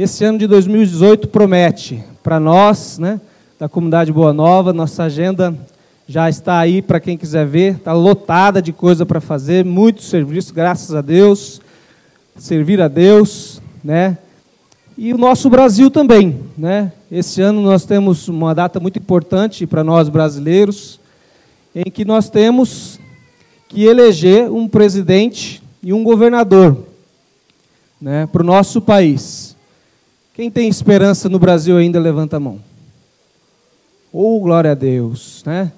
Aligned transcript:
Esse 0.00 0.24
ano 0.24 0.38
de 0.38 0.46
2018 0.46 1.26
promete 1.26 2.04
para 2.22 2.38
nós, 2.38 3.00
né, 3.00 3.20
da 3.58 3.68
comunidade 3.68 4.12
Boa 4.12 4.32
Nova, 4.32 4.72
nossa 4.72 5.02
agenda 5.02 5.52
já 6.06 6.30
está 6.30 6.56
aí 6.56 6.80
para 6.80 7.00
quem 7.00 7.18
quiser 7.18 7.44
ver, 7.44 7.74
está 7.74 7.92
lotada 7.92 8.62
de 8.62 8.72
coisa 8.72 9.04
para 9.04 9.20
fazer, 9.20 9.64
muito 9.64 10.02
serviço, 10.02 10.54
graças 10.54 10.94
a 10.94 11.00
Deus, 11.00 11.60
servir 12.36 12.80
a 12.80 12.86
Deus, 12.86 13.60
né? 13.82 14.16
E 14.96 15.12
o 15.12 15.18
nosso 15.18 15.50
Brasil 15.50 15.90
também, 15.90 16.44
né? 16.56 16.92
Esse 17.10 17.42
ano 17.42 17.60
nós 17.60 17.84
temos 17.84 18.28
uma 18.28 18.54
data 18.54 18.78
muito 18.78 19.00
importante 19.00 19.66
para 19.66 19.82
nós 19.82 20.08
brasileiros, 20.08 21.00
em 21.74 21.90
que 21.90 22.04
nós 22.04 22.30
temos 22.30 23.00
que 23.68 23.82
eleger 23.82 24.48
um 24.48 24.68
presidente 24.68 25.60
e 25.82 25.92
um 25.92 26.04
governador, 26.04 26.86
né, 28.00 28.28
para 28.30 28.42
o 28.42 28.46
nosso 28.46 28.80
país. 28.80 29.47
Quem 30.38 30.52
tem 30.52 30.68
esperança 30.68 31.28
no 31.28 31.36
Brasil 31.36 31.76
ainda 31.76 31.98
levanta 31.98 32.36
a 32.36 32.40
mão. 32.40 32.60
Oh, 34.12 34.38
glória 34.38 34.70
a 34.70 34.74
Deus, 34.74 35.42
né? 35.44 35.72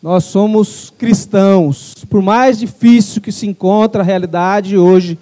Nós 0.00 0.22
somos 0.22 0.92
cristãos. 0.96 1.96
Por 2.08 2.22
mais 2.22 2.56
difícil 2.56 3.20
que 3.20 3.32
se 3.32 3.44
encontra 3.44 4.02
a 4.02 4.04
realidade 4.04 4.78
hoje 4.78 5.18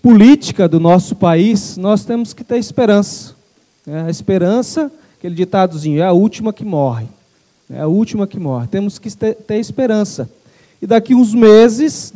política 0.00 0.68
do 0.68 0.78
nosso 0.78 1.16
país, 1.16 1.76
nós 1.76 2.04
temos 2.04 2.32
que 2.32 2.44
ter 2.44 2.58
esperança. 2.58 3.34
É, 3.84 4.02
a 4.02 4.10
esperança, 4.10 4.92
aquele 5.18 5.34
ditadozinho, 5.34 6.00
é 6.00 6.06
a 6.06 6.12
última 6.12 6.52
que 6.52 6.64
morre. 6.64 7.08
É 7.68 7.80
a 7.80 7.88
última 7.88 8.28
que 8.28 8.38
morre. 8.38 8.68
Temos 8.68 8.96
que 8.96 9.10
ter, 9.10 9.34
ter 9.34 9.56
esperança. 9.56 10.30
E 10.80 10.86
daqui 10.86 11.16
uns 11.16 11.34
meses, 11.34 12.14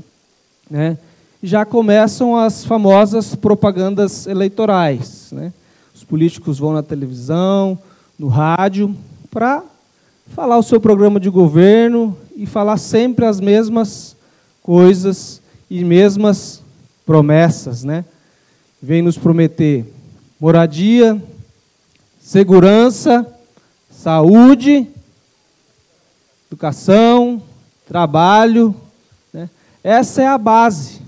né, 0.71 0.97
já 1.43 1.65
começam 1.65 2.37
as 2.37 2.65
famosas 2.65 3.35
propagandas 3.35 4.29
eleitorais. 4.29 5.31
Né? 5.33 5.53
Os 6.05 6.09
políticos 6.11 6.59
vão 6.59 6.75
na 6.75 6.83
televisão, 6.83 7.79
no 8.19 8.29
rádio, 8.29 8.95
para 9.31 9.63
falar 10.35 10.59
o 10.59 10.63
seu 10.63 10.79
programa 10.79 11.19
de 11.19 11.31
governo 11.31 12.15
e 12.37 12.45
falar 12.45 12.77
sempre 12.77 13.25
as 13.25 13.41
mesmas 13.41 14.15
coisas 14.63 15.41
e 15.71 15.83
mesmas 15.83 16.63
promessas, 17.07 17.85
né? 17.85 18.05
Vem 18.83 19.01
nos 19.01 19.17
prometer 19.17 19.91
moradia, 20.39 21.23
segurança, 22.21 23.27
saúde, 23.91 24.87
educação, 26.51 27.43
trabalho. 27.89 28.77
Né? 29.33 29.49
Essa 29.83 30.21
é 30.21 30.27
a 30.27 30.37
base. 30.37 31.01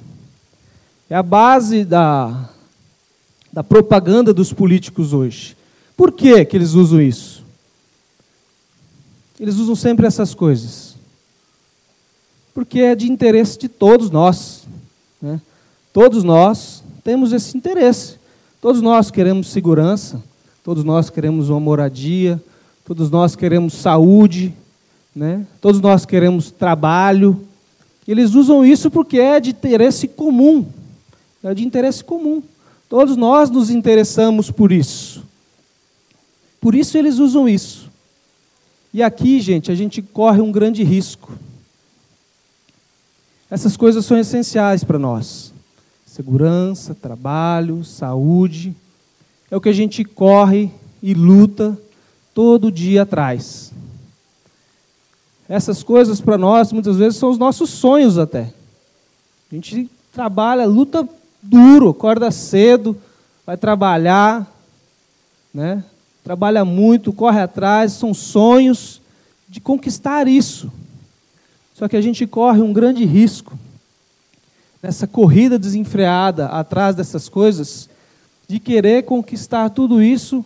É 1.10 1.14
a 1.14 1.22
base 1.22 1.84
da, 1.84 2.48
da 3.56 3.64
propaganda 3.64 4.34
dos 4.34 4.52
políticos 4.52 5.14
hoje. 5.14 5.56
Por 5.96 6.12
que, 6.12 6.44
que 6.44 6.54
eles 6.54 6.74
usam 6.74 7.00
isso? 7.00 7.42
Eles 9.40 9.54
usam 9.54 9.74
sempre 9.74 10.06
essas 10.06 10.34
coisas. 10.34 10.94
Porque 12.52 12.80
é 12.80 12.94
de 12.94 13.10
interesse 13.10 13.58
de 13.58 13.66
todos 13.66 14.10
nós. 14.10 14.64
Né? 15.22 15.40
Todos 15.90 16.22
nós 16.22 16.82
temos 17.02 17.32
esse 17.32 17.56
interesse. 17.56 18.16
Todos 18.60 18.82
nós 18.82 19.10
queremos 19.10 19.46
segurança, 19.46 20.22
todos 20.62 20.84
nós 20.84 21.08
queremos 21.08 21.48
uma 21.48 21.58
moradia, 21.58 22.38
todos 22.84 23.10
nós 23.10 23.34
queremos 23.34 23.72
saúde, 23.72 24.52
né? 25.14 25.46
todos 25.62 25.80
nós 25.80 26.04
queremos 26.04 26.50
trabalho. 26.50 27.40
Eles 28.06 28.34
usam 28.34 28.62
isso 28.62 28.90
porque 28.90 29.18
é 29.18 29.40
de 29.40 29.48
interesse 29.48 30.06
comum. 30.06 30.66
É 31.42 31.54
de 31.54 31.64
interesse 31.64 32.04
comum. 32.04 32.42
Todos 32.88 33.16
nós 33.16 33.50
nos 33.50 33.70
interessamos 33.70 34.50
por 34.50 34.70
isso. 34.70 35.24
Por 36.60 36.74
isso 36.74 36.96
eles 36.96 37.18
usam 37.18 37.48
isso. 37.48 37.90
E 38.92 39.02
aqui, 39.02 39.40
gente, 39.40 39.70
a 39.70 39.74
gente 39.74 40.00
corre 40.00 40.40
um 40.40 40.52
grande 40.52 40.82
risco. 40.82 41.32
Essas 43.50 43.76
coisas 43.76 44.04
são 44.04 44.18
essenciais 44.18 44.82
para 44.82 44.98
nós: 44.98 45.52
segurança, 46.06 46.94
trabalho, 46.94 47.84
saúde. 47.84 48.74
É 49.50 49.56
o 49.56 49.60
que 49.60 49.68
a 49.68 49.72
gente 49.72 50.04
corre 50.04 50.70
e 51.02 51.14
luta 51.14 51.78
todo 52.34 52.72
dia 52.72 53.02
atrás. 53.02 53.72
Essas 55.48 55.82
coisas 55.82 56.20
para 56.20 56.36
nós, 56.36 56.72
muitas 56.72 56.96
vezes, 56.96 57.18
são 57.18 57.30
os 57.30 57.38
nossos 57.38 57.70
sonhos 57.70 58.18
até. 58.18 58.52
A 59.50 59.54
gente 59.54 59.88
trabalha, 60.12 60.66
luta 60.66 61.08
duro, 61.46 61.90
acorda 61.90 62.30
cedo, 62.30 62.96
vai 63.46 63.56
trabalhar, 63.56 64.46
né? 65.54 65.84
trabalha 66.22 66.64
muito, 66.64 67.12
corre 67.12 67.40
atrás, 67.40 67.92
são 67.92 68.12
sonhos 68.12 69.00
de 69.48 69.60
conquistar 69.60 70.26
isso. 70.26 70.72
Só 71.72 71.86
que 71.86 71.96
a 71.96 72.00
gente 72.00 72.26
corre 72.26 72.60
um 72.60 72.72
grande 72.72 73.04
risco 73.04 73.56
nessa 74.82 75.06
corrida 75.06 75.58
desenfreada 75.58 76.46
atrás 76.46 76.96
dessas 76.96 77.28
coisas, 77.28 77.88
de 78.48 78.58
querer 78.58 79.04
conquistar 79.04 79.70
tudo 79.70 80.02
isso 80.02 80.44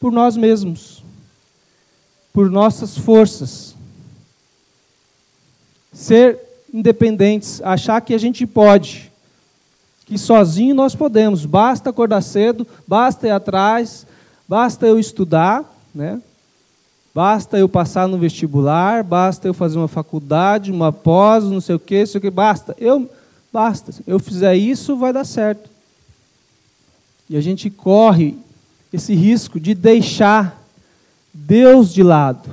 por 0.00 0.12
nós 0.12 0.36
mesmos, 0.36 1.02
por 2.32 2.50
nossas 2.50 2.96
forças. 2.98 3.74
Ser 5.92 6.38
independentes, 6.72 7.62
achar 7.62 8.00
que 8.00 8.12
a 8.12 8.18
gente 8.18 8.46
pode, 8.46 9.10
que 10.04 10.18
sozinho 10.18 10.74
nós 10.74 10.94
podemos, 10.94 11.46
basta 11.46 11.90
acordar 11.90 12.22
cedo, 12.22 12.66
basta 12.86 13.26
ir 13.26 13.30
atrás, 13.30 14.06
Basta 14.46 14.86
eu 14.86 14.98
estudar, 14.98 15.64
né? 15.94 16.20
Basta 17.14 17.56
eu 17.56 17.68
passar 17.68 18.08
no 18.08 18.18
vestibular, 18.18 19.02
basta 19.02 19.46
eu 19.46 19.54
fazer 19.54 19.78
uma 19.78 19.88
faculdade, 19.88 20.72
uma 20.72 20.92
pós, 20.92 21.44
não 21.44 21.60
sei 21.60 21.76
o 21.76 21.78
não 21.78 22.06
sei 22.06 22.18
o 22.18 22.20
quê, 22.20 22.30
basta. 22.30 22.74
Eu, 22.78 23.08
basta. 23.52 23.92
Eu 24.06 24.18
fizer 24.18 24.54
isso, 24.56 24.96
vai 24.96 25.12
dar 25.12 25.24
certo. 25.24 25.70
E 27.30 27.36
a 27.36 27.40
gente 27.40 27.70
corre 27.70 28.36
esse 28.92 29.14
risco 29.14 29.58
de 29.58 29.74
deixar 29.74 30.60
Deus 31.32 31.94
de 31.94 32.02
lado. 32.02 32.50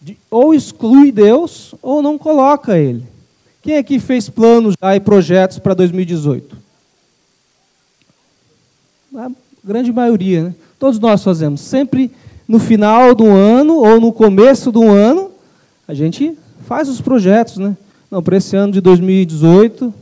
De, 0.00 0.16
ou 0.30 0.54
exclui 0.54 1.10
Deus, 1.10 1.74
ou 1.82 2.02
não 2.02 2.16
coloca 2.16 2.78
Ele. 2.78 3.04
Quem 3.62 3.76
aqui 3.76 3.98
fez 3.98 4.28
planos 4.28 4.74
já 4.80 4.96
e 4.96 5.00
projetos 5.00 5.58
para 5.58 5.74
2018? 5.74 6.56
grande 9.64 9.92
maioria, 9.92 10.44
né? 10.44 10.54
todos 10.78 10.98
nós 10.98 11.22
fazemos. 11.22 11.60
Sempre 11.60 12.10
no 12.46 12.58
final 12.58 13.14
do 13.14 13.26
ano 13.26 13.74
ou 13.74 14.00
no 14.00 14.12
começo 14.12 14.72
do 14.72 14.88
ano, 14.88 15.30
a 15.86 15.92
gente 15.92 16.36
faz 16.66 16.88
os 16.88 17.00
projetos, 17.00 17.58
né? 17.58 17.76
Não, 18.10 18.22
para 18.22 18.38
esse 18.38 18.56
ano 18.56 18.72
de 18.72 18.80
2018, 18.80 19.92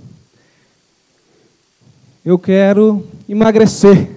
eu 2.24 2.38
quero 2.38 3.04
emagrecer. 3.28 4.10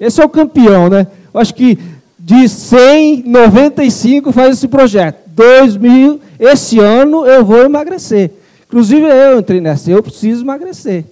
Esse 0.00 0.20
é 0.20 0.24
o 0.24 0.28
campeão, 0.28 0.88
né? 0.88 1.06
Eu 1.32 1.40
acho 1.40 1.54
que 1.54 1.78
de 2.18 2.48
100, 2.48 3.22
95 3.24 4.32
faz 4.32 4.56
esse 4.56 4.66
projeto. 4.66 5.20
2000, 5.28 6.20
esse 6.40 6.80
ano 6.80 7.24
eu 7.24 7.44
vou 7.44 7.62
emagrecer. 7.62 8.32
Inclusive 8.68 9.06
eu 9.06 9.38
entrei 9.38 9.60
nessa, 9.60 9.90
eu 9.90 10.02
preciso 10.02 10.44
emagrecer. 10.44 11.04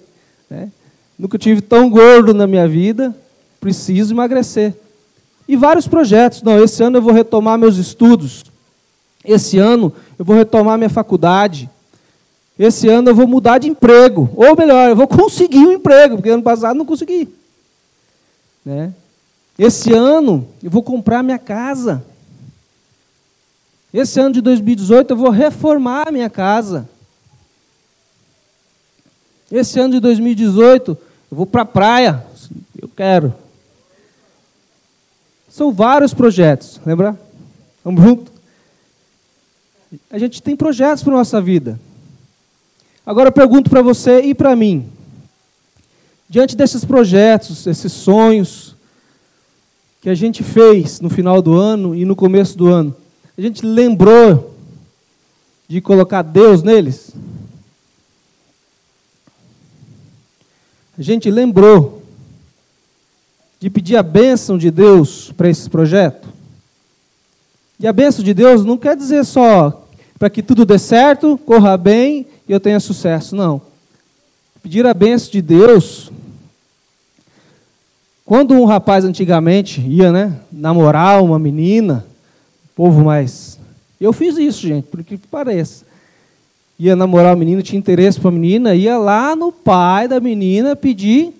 Né? 0.49 0.69
Nunca 1.17 1.37
tive 1.37 1.61
tão 1.61 1.89
gordo 1.89 2.33
na 2.33 2.45
minha 2.45 2.67
vida 2.67 3.15
preciso 3.65 4.13
emagrecer. 4.13 4.75
E 5.47 5.55
vários 5.55 5.87
projetos. 5.87 6.43
Não, 6.43 6.63
esse 6.63 6.83
ano 6.83 6.97
eu 6.97 7.01
vou 7.01 7.11
retomar 7.11 7.57
meus 7.57 7.77
estudos. 7.77 8.45
Esse 9.23 9.57
ano 9.57 9.91
eu 10.19 10.23
vou 10.23 10.35
retomar 10.35 10.77
minha 10.77 10.89
faculdade. 10.89 11.67
Esse 12.59 12.87
ano 12.87 13.09
eu 13.09 13.15
vou 13.15 13.27
mudar 13.27 13.57
de 13.57 13.67
emprego. 13.67 14.29
Ou 14.35 14.55
melhor, 14.55 14.91
eu 14.91 14.95
vou 14.95 15.07
conseguir 15.07 15.65
um 15.65 15.71
emprego, 15.71 16.17
porque 16.17 16.29
ano 16.29 16.43
passado 16.43 16.77
não 16.77 16.85
consegui. 16.85 17.27
Né? 18.63 18.93
Esse 19.57 19.91
ano 19.91 20.47
eu 20.61 20.69
vou 20.69 20.83
comprar 20.83 21.23
minha 21.23 21.39
casa. 21.39 22.05
Esse 23.91 24.19
ano 24.19 24.35
de 24.35 24.41
2018 24.41 25.09
eu 25.09 25.17
vou 25.17 25.31
reformar 25.31 26.11
minha 26.11 26.29
casa. 26.29 26.87
Esse 29.51 29.79
ano 29.79 29.93
de 29.93 29.99
2018 29.99 30.91
eu 31.31 31.37
vou 31.37 31.45
para 31.45 31.61
a 31.61 31.65
praia. 31.65 32.25
Eu 32.81 32.89
quero. 32.89 33.33
São 35.49 35.71
vários 35.71 36.13
projetos, 36.13 36.79
lembra? 36.85 37.17
Vamos 37.83 38.03
junto? 38.03 38.31
A 40.09 40.17
gente 40.17 40.41
tem 40.41 40.55
projetos 40.55 41.03
para 41.03 41.13
nossa 41.13 41.39
vida. 41.39 41.79
Agora 43.05 43.29
eu 43.29 43.33
pergunto 43.33 43.69
para 43.69 43.81
você 43.81 44.21
e 44.21 44.33
para 44.33 44.55
mim. 44.55 44.89
Diante 46.27 46.55
desses 46.55 46.83
projetos, 46.83 47.67
esses 47.67 47.91
sonhos 47.91 48.75
que 50.01 50.09
a 50.09 50.15
gente 50.15 50.43
fez 50.43 50.99
no 50.99 51.09
final 51.09 51.41
do 51.41 51.55
ano 51.55 51.95
e 51.95 52.03
no 52.03 52.15
começo 52.15 52.57
do 52.57 52.67
ano, 52.67 52.95
a 53.37 53.41
gente 53.41 53.65
lembrou 53.65 54.55
de 55.67 55.81
colocar 55.81 56.21
Deus 56.21 56.63
neles? 56.63 57.11
A 60.97 61.01
gente 61.01 61.29
lembrou 61.29 62.03
pedir 63.69 63.97
a 63.97 64.03
bênção 64.03 64.57
de 64.57 64.71
Deus 64.71 65.31
para 65.35 65.49
esse 65.49 65.69
projeto? 65.69 66.27
E 67.79 67.87
a 67.87 67.93
bênção 67.93 68.23
de 68.23 68.33
Deus 68.33 68.63
não 68.63 68.77
quer 68.77 68.95
dizer 68.95 69.25
só 69.25 69.85
para 70.17 70.29
que 70.29 70.41
tudo 70.41 70.65
dê 70.65 70.79
certo, 70.79 71.37
corra 71.37 71.77
bem 71.77 72.25
e 72.47 72.51
eu 72.51 72.59
tenha 72.59 72.79
sucesso. 72.79 73.35
Não. 73.35 73.61
Pedir 74.63 74.85
a 74.85 74.93
bênção 74.93 75.31
de 75.31 75.41
Deus. 75.41 76.11
Quando 78.23 78.53
um 78.53 78.65
rapaz 78.65 79.03
antigamente 79.05 79.81
ia, 79.81 80.11
né, 80.11 80.39
namorar 80.51 81.21
uma 81.21 81.37
menina, 81.37 82.05
povo 82.75 83.03
mais. 83.03 83.59
Eu 83.99 84.13
fiz 84.13 84.37
isso, 84.37 84.65
gente, 84.65 84.87
por 84.87 85.03
que 85.03 85.17
pareça. 85.17 85.85
Ia 86.77 86.95
namorar 86.95 87.31
uma 87.31 87.39
menina, 87.39 87.61
tinha 87.61 87.79
interesse 87.79 88.19
para 88.19 88.29
a 88.29 88.33
menina, 88.33 88.75
ia 88.75 88.97
lá 88.97 89.35
no 89.35 89.51
pai 89.51 90.07
da 90.07 90.19
menina 90.19 90.75
pedir 90.75 91.33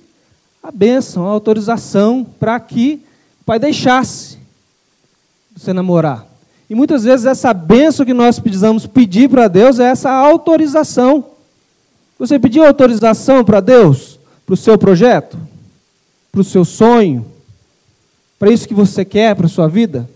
a 0.63 0.71
bênção, 0.71 1.27
a 1.27 1.31
autorização 1.31 2.25
para 2.39 2.59
que 2.59 3.01
o 3.41 3.45
pai 3.45 3.59
deixasse 3.59 4.37
você 5.55 5.73
namorar. 5.73 6.25
E 6.69 6.73
muitas 6.73 7.03
vezes 7.03 7.25
essa 7.25 7.53
bênção 7.53 8.05
que 8.05 8.13
nós 8.13 8.39
precisamos 8.39 8.87
pedir 8.87 9.29
para 9.29 9.47
Deus 9.47 9.79
é 9.79 9.85
essa 9.85 10.11
autorização. 10.11 11.25
Você 12.17 12.39
pediu 12.39 12.65
autorização 12.65 13.43
para 13.43 13.59
Deus, 13.59 14.19
para 14.45 14.53
o 14.53 14.57
seu 14.57 14.77
projeto, 14.77 15.37
para 16.31 16.41
o 16.41 16.43
seu 16.43 16.65
sonho, 16.65 17.25
para 18.39 18.51
isso 18.51 18.67
que 18.67 18.73
você 18.73 19.05
quer 19.05 19.35
para 19.35 19.45
a 19.45 19.49
sua 19.49 19.67
vida? 19.67 20.09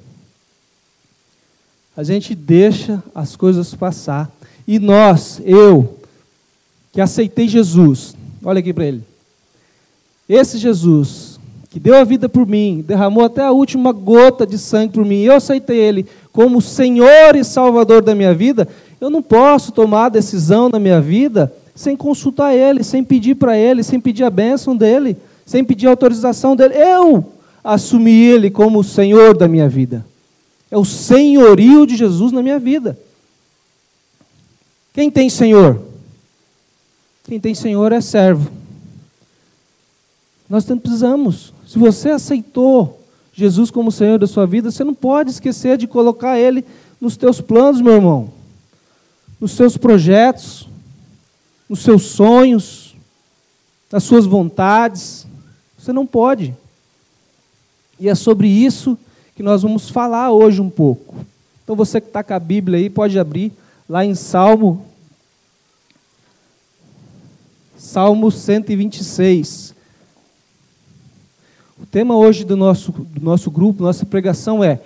A 1.96 2.04
gente 2.04 2.34
deixa 2.34 3.04
as 3.14 3.36
coisas 3.36 3.74
passar. 3.76 4.32
E 4.70 4.78
nós, 4.78 5.42
eu, 5.44 5.98
que 6.94 7.02
aceitei 7.02 7.48
Jesus, 7.48 8.14
olha 8.46 8.60
aqui 8.60 8.72
para 8.72 8.86
ele. 8.86 9.02
Esse 10.30 10.60
Jesus, 10.60 11.40
que 11.72 11.80
deu 11.80 11.96
a 11.96 12.04
vida 12.04 12.30
por 12.30 12.46
mim, 12.46 12.86
derramou 12.88 13.26
até 13.26 13.42
a 13.42 13.52
última 13.52 13.92
gota 13.92 14.46
de 14.46 14.60
sangue 14.60 14.94
por 14.94 15.04
mim, 15.04 15.22
eu 15.22 15.34
aceitei 15.34 15.78
Ele 15.78 16.06
como 16.32 16.62
Senhor 16.62 17.36
e 17.36 17.44
Salvador 17.44 18.04
da 18.04 18.14
minha 18.14 18.32
vida, 18.32 18.68
eu 19.02 19.10
não 19.10 19.24
posso 19.24 19.72
tomar 19.72 20.06
a 20.06 20.10
decisão 20.10 20.70
na 20.70 20.78
minha 20.78 21.02
vida 21.02 21.52
sem 21.74 21.98
consultar 21.98 22.56
Ele, 22.56 22.84
sem 22.84 23.04
pedir 23.04 23.38
para 23.38 23.58
Ele, 23.58 23.82
sem 23.82 24.00
pedir 24.00 24.24
a 24.24 24.30
bênção 24.30 24.78
dEle, 24.78 25.18
sem 25.48 25.64
pedir 25.64 25.88
a 25.88 25.90
autorização 25.90 26.56
dEle. 26.56 26.76
Eu 26.76 27.26
assumi 27.64 28.22
Ele 28.22 28.52
como 28.52 28.84
Senhor 28.84 29.36
da 29.36 29.48
minha 29.48 29.68
vida. 29.68 30.06
É 30.70 30.78
o 30.78 30.86
senhorio 30.86 31.88
de 31.88 31.96
Jesus 31.96 32.32
na 32.32 32.44
minha 32.44 32.60
vida. 32.60 32.96
Quem 35.00 35.10
tem 35.10 35.30
Senhor? 35.30 35.82
Quem 37.24 37.40
tem 37.40 37.56
Senhor 37.56 37.94
é 37.94 38.02
servo. 38.02 38.52
Nós 40.50 40.66
precisamos. 40.66 41.54
Se 41.66 41.80
você 41.80 42.10
aceitou 42.10 43.00
Jesus 43.32 43.72
como 43.72 43.94
Senhor 43.94 44.20
da 44.20 44.28
sua 44.28 44.46
vida, 44.46 44.70
você 44.70 44.84
não 44.84 44.94
pode 44.94 45.30
esquecer 45.30 45.78
de 45.78 45.88
colocar 45.88 46.38
Ele 46.38 46.66
nos 47.00 47.16
teus 47.16 47.40
planos, 47.40 47.80
meu 47.80 47.94
irmão, 47.94 48.30
nos 49.40 49.54
seus 49.54 49.78
projetos, 49.78 50.68
nos 51.70 51.80
seus 51.80 52.02
sonhos, 52.02 52.94
nas 53.90 54.04
suas 54.04 54.26
vontades. 54.26 55.26
Você 55.78 55.94
não 55.94 56.06
pode. 56.06 56.54
E 57.98 58.10
é 58.10 58.16
sobre 58.16 58.50
isso 58.50 58.98
que 59.34 59.42
nós 59.42 59.62
vamos 59.62 59.90
falar 59.90 60.30
hoje 60.34 60.60
um 60.60 60.70
pouco. 60.70 61.16
Então 61.64 61.74
você 61.74 62.02
que 62.02 62.08
está 62.08 62.22
com 62.22 62.34
a 62.34 62.40
Bíblia 62.40 62.80
aí, 62.80 62.90
pode 62.90 63.18
abrir 63.18 63.54
lá 63.88 64.04
em 64.04 64.14
Salmo. 64.14 64.89
Salmo 67.80 68.30
126. 68.30 69.74
O 71.82 71.86
tema 71.86 72.14
hoje 72.18 72.44
do 72.44 72.58
nosso, 72.58 72.92
do 72.92 73.24
nosso 73.24 73.50
grupo, 73.50 73.82
nossa 73.82 74.06
pregação 74.06 74.62
é 74.62 74.82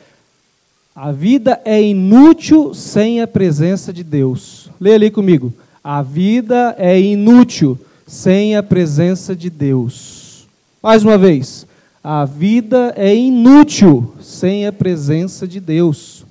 A 0.95 1.11
vida 1.11 1.59
é 1.65 1.81
inútil 1.81 2.71
sem 2.75 3.19
a 3.19 3.25
presença 3.25 3.91
de 3.91 4.03
Deus. 4.03 4.69
Leia 4.79 4.95
ali 4.95 5.09
comigo. 5.09 5.51
A 5.83 6.03
vida 6.03 6.75
é 6.77 7.01
inútil 7.01 7.79
sem 8.05 8.55
a 8.55 8.61
presença 8.61 9.35
de 9.35 9.49
Deus. 9.49 10.47
Mais 10.81 11.03
uma 11.03 11.17
vez. 11.17 11.65
A 12.03 12.25
vida 12.25 12.93
é 12.95 13.15
inútil 13.15 14.13
sem 14.21 14.67
a 14.67 14.71
presença 14.71 15.47
de 15.47 15.59
Deus. 15.59 16.23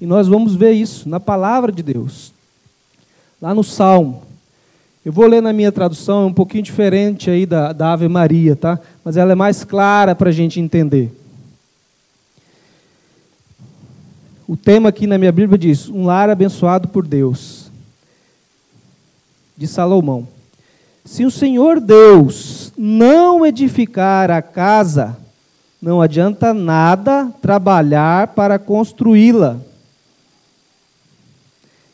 E 0.00 0.06
nós 0.06 0.26
vamos 0.26 0.56
ver 0.56 0.72
isso 0.72 1.08
na 1.08 1.20
palavra 1.20 1.70
de 1.70 1.84
Deus. 1.84 2.32
Lá 3.40 3.54
no 3.54 3.62
Salmo 3.62 4.28
eu 5.02 5.12
vou 5.12 5.26
ler 5.26 5.40
na 5.40 5.52
minha 5.52 5.72
tradução, 5.72 6.24
é 6.24 6.26
um 6.26 6.32
pouquinho 6.32 6.62
diferente 6.62 7.30
aí 7.30 7.46
da, 7.46 7.72
da 7.72 7.92
Ave 7.92 8.06
Maria, 8.06 8.54
tá? 8.54 8.78
Mas 9.02 9.16
ela 9.16 9.32
é 9.32 9.34
mais 9.34 9.64
clara 9.64 10.14
para 10.14 10.28
a 10.28 10.32
gente 10.32 10.60
entender. 10.60 11.10
O 14.46 14.56
tema 14.56 14.90
aqui 14.90 15.06
na 15.06 15.16
minha 15.16 15.32
Bíblia 15.32 15.56
diz: 15.56 15.88
Um 15.88 16.04
lar 16.04 16.28
abençoado 16.28 16.88
por 16.88 17.06
Deus. 17.06 17.70
De 19.56 19.66
Salomão. 19.66 20.28
Se 21.04 21.24
o 21.24 21.30
Senhor 21.30 21.80
Deus 21.80 22.72
não 22.76 23.46
edificar 23.46 24.30
a 24.30 24.42
casa, 24.42 25.16
não 25.80 26.02
adianta 26.02 26.52
nada 26.52 27.32
trabalhar 27.40 28.28
para 28.28 28.58
construí-la. 28.58 29.56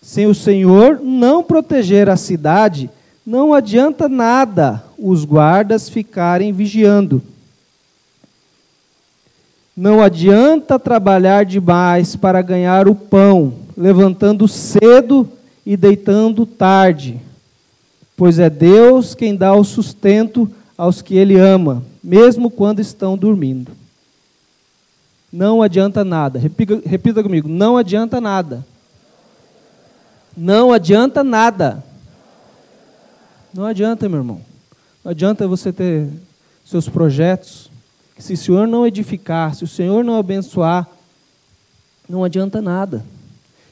Sem 0.03 0.27
o 0.27 0.35
Senhor 0.35 1.01
não 1.01 1.43
proteger 1.43 2.09
a 2.09 2.17
cidade, 2.17 2.91
não 3.27 3.53
adianta 3.53 4.09
nada 4.09 4.85
os 4.97 5.25
guardas 5.25 5.89
ficarem 5.89 6.53
vigiando. 6.53 7.21
Não 9.77 10.01
adianta 10.01 10.79
trabalhar 10.79 11.45
demais 11.45 12.15
para 12.15 12.41
ganhar 12.41 12.87
o 12.87 12.95
pão, 12.95 13.53
levantando 13.77 14.47
cedo 14.47 15.29
e 15.67 15.77
deitando 15.77 16.47
tarde, 16.47 17.21
pois 18.17 18.39
é 18.39 18.49
Deus 18.49 19.13
quem 19.13 19.35
dá 19.35 19.53
o 19.53 19.65
sustento 19.65 20.49
aos 20.79 21.03
que 21.03 21.17
Ele 21.17 21.37
ama, 21.37 21.83
mesmo 22.03 22.49
quando 22.49 22.79
estão 22.79 23.19
dormindo. 23.19 23.73
Não 25.33 25.61
adianta 25.61 26.05
nada. 26.05 26.39
Repita, 26.39 26.81
repita 26.87 27.23
comigo: 27.23 27.49
não 27.49 27.77
adianta 27.77 28.21
nada. 28.21 28.65
Não 30.35 30.73
adianta 30.73 31.25
nada 31.25 31.83
não 33.57 33.67
adianta, 33.67 34.09
meu 34.09 34.19
irmão. 34.19 34.41
Não 35.05 35.11
adianta 35.11 35.47
você 35.47 35.73
ter 35.73 36.09
seus 36.65 36.89
projetos. 36.89 37.71
Se 38.19 38.33
o 38.33 38.37
Senhor 38.37 38.67
não 38.67 38.87
edificar, 38.87 39.55
se 39.55 39.65
o 39.65 39.69
Senhor 39.69 40.05
não 40.05 40.17
abençoar, 40.17 40.89
não 42.09 42.25
adianta 42.25 42.61
nada. 42.61 43.05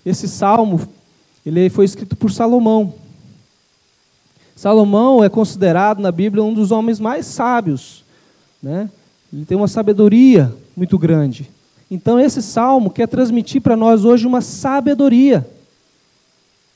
Esse 0.04 0.28
salmo, 0.28 0.86
ele 1.44 1.68
foi 1.70 1.84
escrito 1.84 2.14
por 2.14 2.30
Salomão. 2.30 2.94
Salomão 4.54 5.24
é 5.24 5.28
considerado 5.28 6.00
na 6.00 6.12
Bíblia 6.12 6.42
um 6.42 6.54
dos 6.54 6.70
homens 6.70 7.00
mais 7.00 7.26
sábios, 7.26 8.04
né? 8.62 8.88
Ele 9.32 9.44
tem 9.44 9.56
uma 9.56 9.66
sabedoria 9.66 10.54
muito 10.76 10.96
grande. 10.96 11.50
Então 11.90 12.20
esse 12.20 12.40
salmo 12.40 12.90
quer 12.90 13.08
transmitir 13.08 13.60
para 13.60 13.76
nós 13.76 14.04
hoje 14.04 14.26
uma 14.26 14.40
sabedoria. 14.40 15.46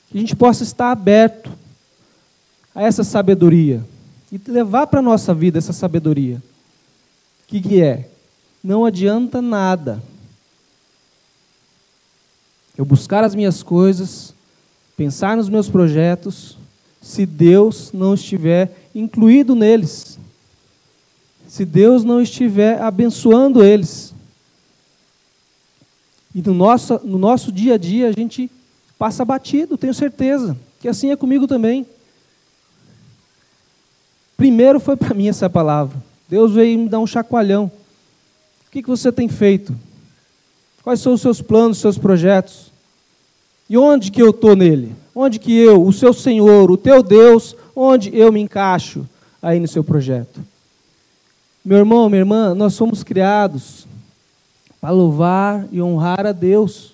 Que 0.09 0.17
a 0.17 0.21
gente 0.21 0.35
possa 0.35 0.63
estar 0.63 0.91
aberto 0.91 1.49
a 2.79 2.83
essa 2.83 3.03
sabedoria 3.03 3.83
e 4.31 4.39
levar 4.49 4.87
para 4.87 4.99
a 4.99 5.03
nossa 5.03 5.33
vida 5.33 5.57
essa 5.57 5.73
sabedoria. 5.73 6.37
O 7.43 7.47
que, 7.47 7.59
que 7.59 7.81
é? 7.81 8.07
Não 8.63 8.85
adianta 8.85 9.41
nada 9.41 10.01
eu 12.77 12.85
buscar 12.85 13.25
as 13.25 13.35
minhas 13.35 13.61
coisas, 13.61 14.33
pensar 14.95 15.35
nos 15.35 15.49
meus 15.49 15.67
projetos, 15.67 16.57
se 17.01 17.25
Deus 17.25 17.91
não 17.91 18.13
estiver 18.13 18.89
incluído 18.95 19.55
neles, 19.55 20.17
se 21.49 21.65
Deus 21.65 22.05
não 22.05 22.21
estiver 22.21 22.81
abençoando 22.81 23.61
eles. 23.61 24.13
E 26.33 26.41
no 26.41 26.53
nosso, 26.53 27.01
no 27.03 27.17
nosso 27.17 27.51
dia 27.51 27.73
a 27.73 27.77
dia 27.77 28.07
a 28.07 28.13
gente 28.13 28.49
passa 28.97 29.25
batido, 29.25 29.77
tenho 29.77 29.93
certeza, 29.93 30.55
que 30.79 30.87
assim 30.87 31.11
é 31.11 31.17
comigo 31.17 31.45
também. 31.45 31.85
Primeiro 34.39 34.79
foi 34.79 34.95
para 34.95 35.13
mim 35.13 35.27
essa 35.27 35.49
palavra. 35.49 35.97
Deus 36.29 36.53
veio 36.53 36.79
me 36.79 36.87
dar 36.87 36.99
um 36.99 37.05
chacoalhão. 37.05 37.65
O 37.65 38.71
que, 38.71 38.81
que 38.81 38.87
você 38.87 39.11
tem 39.11 39.27
feito? 39.27 39.75
Quais 40.81 41.01
são 41.01 41.11
os 41.11 41.19
seus 41.19 41.41
planos, 41.41 41.75
os 41.75 41.81
seus 41.81 41.97
projetos? 41.97 42.71
E 43.69 43.77
onde 43.77 44.09
que 44.09 44.21
eu 44.21 44.29
estou 44.29 44.55
nele? 44.55 44.95
Onde 45.13 45.39
que 45.39 45.53
eu, 45.53 45.85
o 45.85 45.91
seu 45.91 46.13
Senhor, 46.13 46.71
o 46.71 46.77
teu 46.77 47.03
Deus, 47.03 47.53
onde 47.75 48.17
eu 48.17 48.31
me 48.31 48.39
encaixo 48.39 49.05
aí 49.41 49.59
no 49.59 49.67
seu 49.67 49.83
projeto? 49.83 50.39
Meu 51.63 51.79
irmão, 51.79 52.07
minha 52.07 52.21
irmã, 52.21 52.55
nós 52.55 52.73
somos 52.75 53.03
criados 53.03 53.85
para 54.79 54.91
louvar 54.91 55.67
e 55.69 55.81
honrar 55.81 56.25
a 56.25 56.31
Deus. 56.31 56.93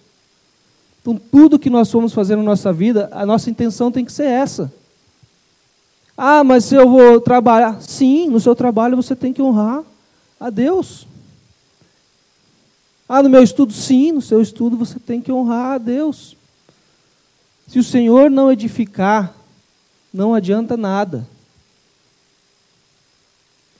Então, 1.00 1.16
tudo 1.32 1.60
que 1.60 1.70
nós 1.70 1.92
formos 1.92 2.12
fazer 2.12 2.36
na 2.38 2.42
nossa 2.42 2.74
vida, 2.74 3.08
a 3.12 3.24
nossa 3.24 3.52
intenção 3.52 3.92
tem 3.92 4.04
que 4.04 4.12
ser 4.12 4.26
essa. 4.26 4.74
Ah, 6.18 6.44
mas 6.44 6.66
se 6.66 6.76
eu 6.76 6.90
vou 6.90 7.20
trabalhar. 7.20 7.82
Sim, 7.82 8.30
no 8.30 8.40
seu 8.40 8.56
trabalho 8.56 8.96
você 8.96 9.16
tem 9.16 9.34
que 9.34 9.42
honrar 9.42 9.84
a 10.40 10.50
Deus. 10.50 11.08
Ah, 13.08 13.22
no 13.22 13.30
meu 13.30 13.44
estudo? 13.44 13.74
Sim, 13.74 14.14
no 14.14 14.22
seu 14.22 14.42
estudo 14.42 14.78
você 14.78 15.00
tem 15.00 15.22
que 15.22 15.32
honrar 15.32 15.74
a 15.74 15.78
Deus. 15.78 16.36
Se 17.68 17.80
o 17.80 17.84
Senhor 17.84 18.32
não 18.32 18.52
edificar, 18.52 19.36
não 20.14 20.34
adianta 20.34 20.78
nada. 20.78 21.28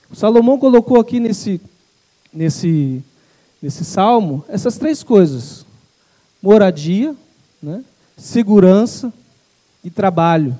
O 0.10 0.16
Salomão 0.16 0.60
colocou 0.60 1.00
aqui 1.00 1.20
nesse, 1.20 1.60
nesse, 2.32 3.04
nesse 3.62 3.86
salmo 3.86 4.44
essas 4.48 4.78
três 4.78 5.02
coisas: 5.02 5.66
moradia, 6.42 7.16
né, 7.62 7.84
segurança 8.18 9.14
e 9.84 9.90
trabalho. 9.90 10.58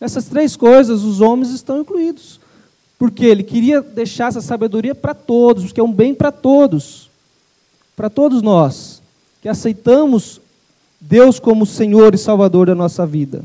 Essas 0.00 0.26
três 0.26 0.56
coisas 0.56 1.02
os 1.02 1.20
homens 1.20 1.50
estão 1.50 1.80
incluídos. 1.80 2.40
Porque 2.98 3.24
ele 3.24 3.42
queria 3.42 3.80
deixar 3.80 4.28
essa 4.28 4.40
sabedoria 4.40 4.94
para 4.94 5.14
todos, 5.14 5.64
porque 5.64 5.80
é 5.80 5.84
um 5.84 5.92
bem 5.92 6.14
para 6.14 6.32
todos. 6.32 7.10
Para 7.96 8.08
todos 8.08 8.42
nós 8.42 9.00
que 9.40 9.48
aceitamos 9.48 10.40
Deus 11.00 11.40
como 11.40 11.64
Senhor 11.64 12.14
e 12.14 12.18
Salvador 12.18 12.66
da 12.66 12.74
nossa 12.74 13.06
vida. 13.06 13.42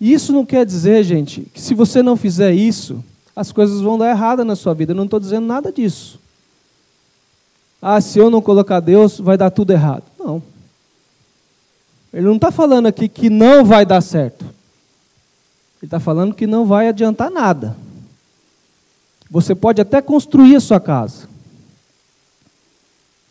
E 0.00 0.12
isso 0.12 0.32
não 0.32 0.44
quer 0.44 0.64
dizer, 0.64 1.02
gente, 1.04 1.42
que 1.52 1.60
se 1.60 1.74
você 1.74 2.02
não 2.02 2.16
fizer 2.16 2.52
isso, 2.52 3.02
as 3.34 3.50
coisas 3.50 3.80
vão 3.80 3.98
dar 3.98 4.10
errada 4.10 4.44
na 4.44 4.56
sua 4.56 4.74
vida. 4.74 4.92
Eu 4.92 4.96
não 4.96 5.04
estou 5.04 5.20
dizendo 5.20 5.46
nada 5.46 5.72
disso. 5.72 6.20
Ah, 7.80 8.00
se 8.00 8.18
eu 8.18 8.30
não 8.30 8.40
colocar 8.40 8.80
Deus, 8.80 9.18
vai 9.18 9.36
dar 9.36 9.50
tudo 9.50 9.72
errado. 9.72 10.04
Não. 10.18 10.42
Ele 12.12 12.26
não 12.26 12.36
está 12.36 12.50
falando 12.50 12.86
aqui 12.86 13.08
que 13.08 13.30
não 13.30 13.64
vai 13.64 13.86
dar 13.86 14.00
certo. 14.00 14.44
Ele 14.44 15.86
está 15.86 15.98
falando 15.98 16.34
que 16.34 16.46
não 16.46 16.66
vai 16.66 16.88
adiantar 16.88 17.30
nada. 17.30 17.76
Você 19.30 19.54
pode 19.54 19.80
até 19.80 20.02
construir 20.02 20.54
a 20.56 20.60
sua 20.60 20.78
casa. 20.78 21.26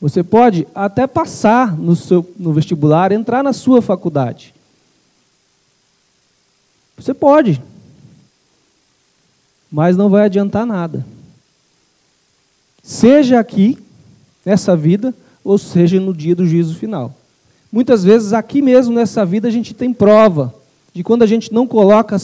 Você 0.01 0.23
pode 0.23 0.67
até 0.73 1.05
passar 1.05 1.77
no, 1.77 1.95
seu, 1.95 2.27
no 2.37 2.51
vestibular, 2.51 3.11
entrar 3.11 3.43
na 3.43 3.53
sua 3.53 3.83
faculdade. 3.83 4.51
Você 6.97 7.13
pode. 7.13 7.61
Mas 9.71 9.95
não 9.95 10.09
vai 10.09 10.25
adiantar 10.25 10.65
nada. 10.65 11.05
Seja 12.81 13.39
aqui, 13.39 13.77
nessa 14.43 14.75
vida, 14.75 15.13
ou 15.43 15.57
seja 15.59 15.99
no 15.99 16.15
dia 16.15 16.35
do 16.35 16.47
juízo 16.47 16.75
final. 16.75 17.15
Muitas 17.71 18.03
vezes 18.03 18.33
aqui 18.33 18.61
mesmo 18.61 18.93
nessa 18.93 19.25
vida 19.25 19.47
a 19.47 19.51
gente 19.51 19.73
tem 19.73 19.93
prova 19.93 20.53
de 20.93 21.03
quando 21.03 21.23
a 21.23 21.27
gente 21.27 21.53
não 21.53 21.65
coloca 21.65 22.17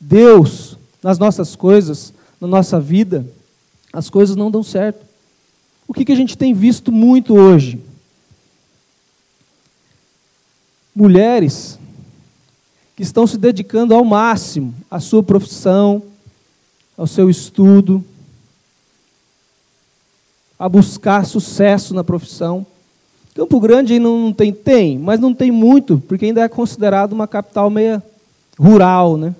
Deus 0.00 0.78
nas 1.02 1.18
nossas 1.18 1.54
coisas, 1.54 2.12
na 2.40 2.48
nossa 2.48 2.80
vida, 2.80 3.26
as 3.92 4.08
coisas 4.08 4.34
não 4.34 4.50
dão 4.50 4.62
certo. 4.62 5.04
O 5.86 5.92
que, 5.92 6.04
que 6.04 6.12
a 6.12 6.16
gente 6.16 6.38
tem 6.38 6.54
visto 6.54 6.90
muito 6.90 7.34
hoje? 7.34 7.80
Mulheres 10.94 11.78
que 12.96 13.02
estão 13.02 13.26
se 13.26 13.36
dedicando 13.36 13.94
ao 13.94 14.04
máximo 14.04 14.74
à 14.90 15.00
sua 15.00 15.22
profissão, 15.22 16.02
ao 16.96 17.06
seu 17.06 17.28
estudo, 17.28 18.02
a 20.58 20.68
buscar 20.68 21.26
sucesso 21.26 21.92
na 21.92 22.04
profissão, 22.04 22.64
Campo 23.34 23.58
Grande 23.58 23.98
não, 23.98 24.18
não 24.18 24.32
tem, 24.32 24.52
tem, 24.52 24.98
mas 24.98 25.18
não 25.18 25.34
tem 25.34 25.50
muito, 25.50 26.02
porque 26.06 26.26
ainda 26.26 26.42
é 26.42 26.48
considerado 26.48 27.12
uma 27.12 27.26
capital 27.26 27.68
meia 27.68 28.02
rural, 28.58 29.16
né? 29.16 29.34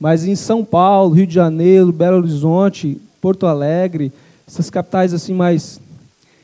Mas 0.00 0.24
em 0.24 0.34
São 0.34 0.64
Paulo, 0.64 1.14
Rio 1.14 1.26
de 1.26 1.34
Janeiro, 1.34 1.92
Belo 1.92 2.18
Horizonte, 2.18 3.00
Porto 3.20 3.46
Alegre, 3.46 4.12
essas 4.46 4.70
capitais 4.70 5.12
assim 5.12 5.34
mais 5.34 5.80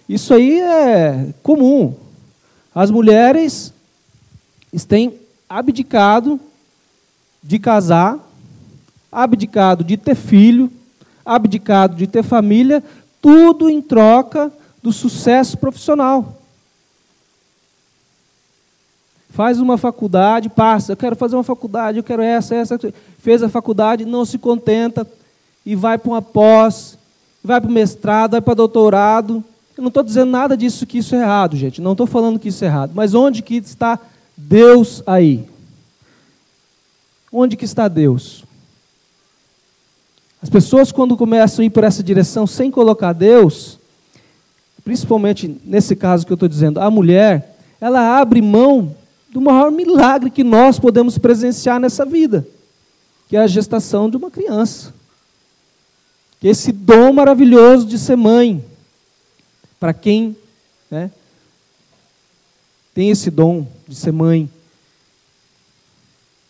isso 0.08 0.34
aí 0.34 0.60
é 0.60 1.28
comum. 1.42 1.94
As 2.74 2.90
mulheres 2.90 3.72
têm 4.86 5.14
abdicado 5.48 6.38
de 7.42 7.58
casar, 7.58 8.18
abdicado 9.10 9.82
de 9.82 9.96
ter 9.96 10.14
filho, 10.14 10.70
abdicado 11.24 11.94
de 11.96 12.06
ter 12.06 12.22
família, 12.22 12.82
tudo 13.22 13.70
em 13.70 13.80
troca 13.80 14.52
do 14.82 14.92
sucesso 14.92 15.56
profissional. 15.56 16.42
Faz 19.34 19.58
uma 19.58 19.76
faculdade, 19.76 20.48
passa, 20.48 20.92
eu 20.92 20.96
quero 20.96 21.16
fazer 21.16 21.34
uma 21.34 21.42
faculdade, 21.42 21.98
eu 21.98 22.04
quero 22.04 22.22
essa, 22.22 22.54
essa. 22.54 22.78
Fez 23.18 23.42
a 23.42 23.48
faculdade, 23.48 24.04
não 24.04 24.24
se 24.24 24.38
contenta 24.38 25.04
e 25.66 25.74
vai 25.74 25.98
para 25.98 26.08
uma 26.08 26.22
pós, 26.22 26.96
vai 27.42 27.60
para 27.60 27.68
o 27.68 27.72
mestrado, 27.72 28.30
vai 28.30 28.40
para 28.40 28.54
doutorado. 28.54 29.42
Eu 29.76 29.82
não 29.82 29.88
estou 29.88 30.04
dizendo 30.04 30.30
nada 30.30 30.56
disso 30.56 30.86
que 30.86 30.98
isso 30.98 31.16
é 31.16 31.22
errado, 31.22 31.56
gente. 31.56 31.80
Não 31.80 31.92
estou 31.92 32.06
falando 32.06 32.38
que 32.38 32.46
isso 32.46 32.62
é 32.62 32.68
errado. 32.68 32.92
Mas 32.94 33.12
onde 33.12 33.42
que 33.42 33.56
está 33.56 33.98
Deus 34.36 35.02
aí? 35.04 35.44
Onde 37.32 37.56
que 37.56 37.64
está 37.64 37.88
Deus? 37.88 38.44
As 40.40 40.48
pessoas 40.48 40.92
quando 40.92 41.16
começam 41.16 41.64
a 41.64 41.66
ir 41.66 41.70
por 41.70 41.82
essa 41.82 42.04
direção 42.04 42.46
sem 42.46 42.70
colocar 42.70 43.12
Deus, 43.12 43.80
principalmente 44.84 45.60
nesse 45.64 45.96
caso 45.96 46.24
que 46.24 46.32
eu 46.32 46.36
estou 46.36 46.48
dizendo, 46.48 46.78
a 46.78 46.88
mulher, 46.88 47.56
ela 47.80 48.16
abre 48.16 48.40
mão 48.40 48.94
do 49.34 49.40
maior 49.40 49.72
milagre 49.72 50.30
que 50.30 50.44
nós 50.44 50.78
podemos 50.78 51.18
presenciar 51.18 51.80
nessa 51.80 52.04
vida, 52.04 52.46
que 53.28 53.36
é 53.36 53.40
a 53.40 53.48
gestação 53.48 54.08
de 54.08 54.16
uma 54.16 54.30
criança. 54.30 54.94
Que 56.38 56.46
esse 56.46 56.70
dom 56.70 57.12
maravilhoso 57.12 57.84
de 57.84 57.98
ser 57.98 58.14
mãe, 58.14 58.64
para 59.80 59.92
quem 59.92 60.36
né, 60.88 61.10
tem 62.94 63.10
esse 63.10 63.28
dom 63.28 63.66
de 63.88 63.96
ser 63.96 64.12
mãe. 64.12 64.48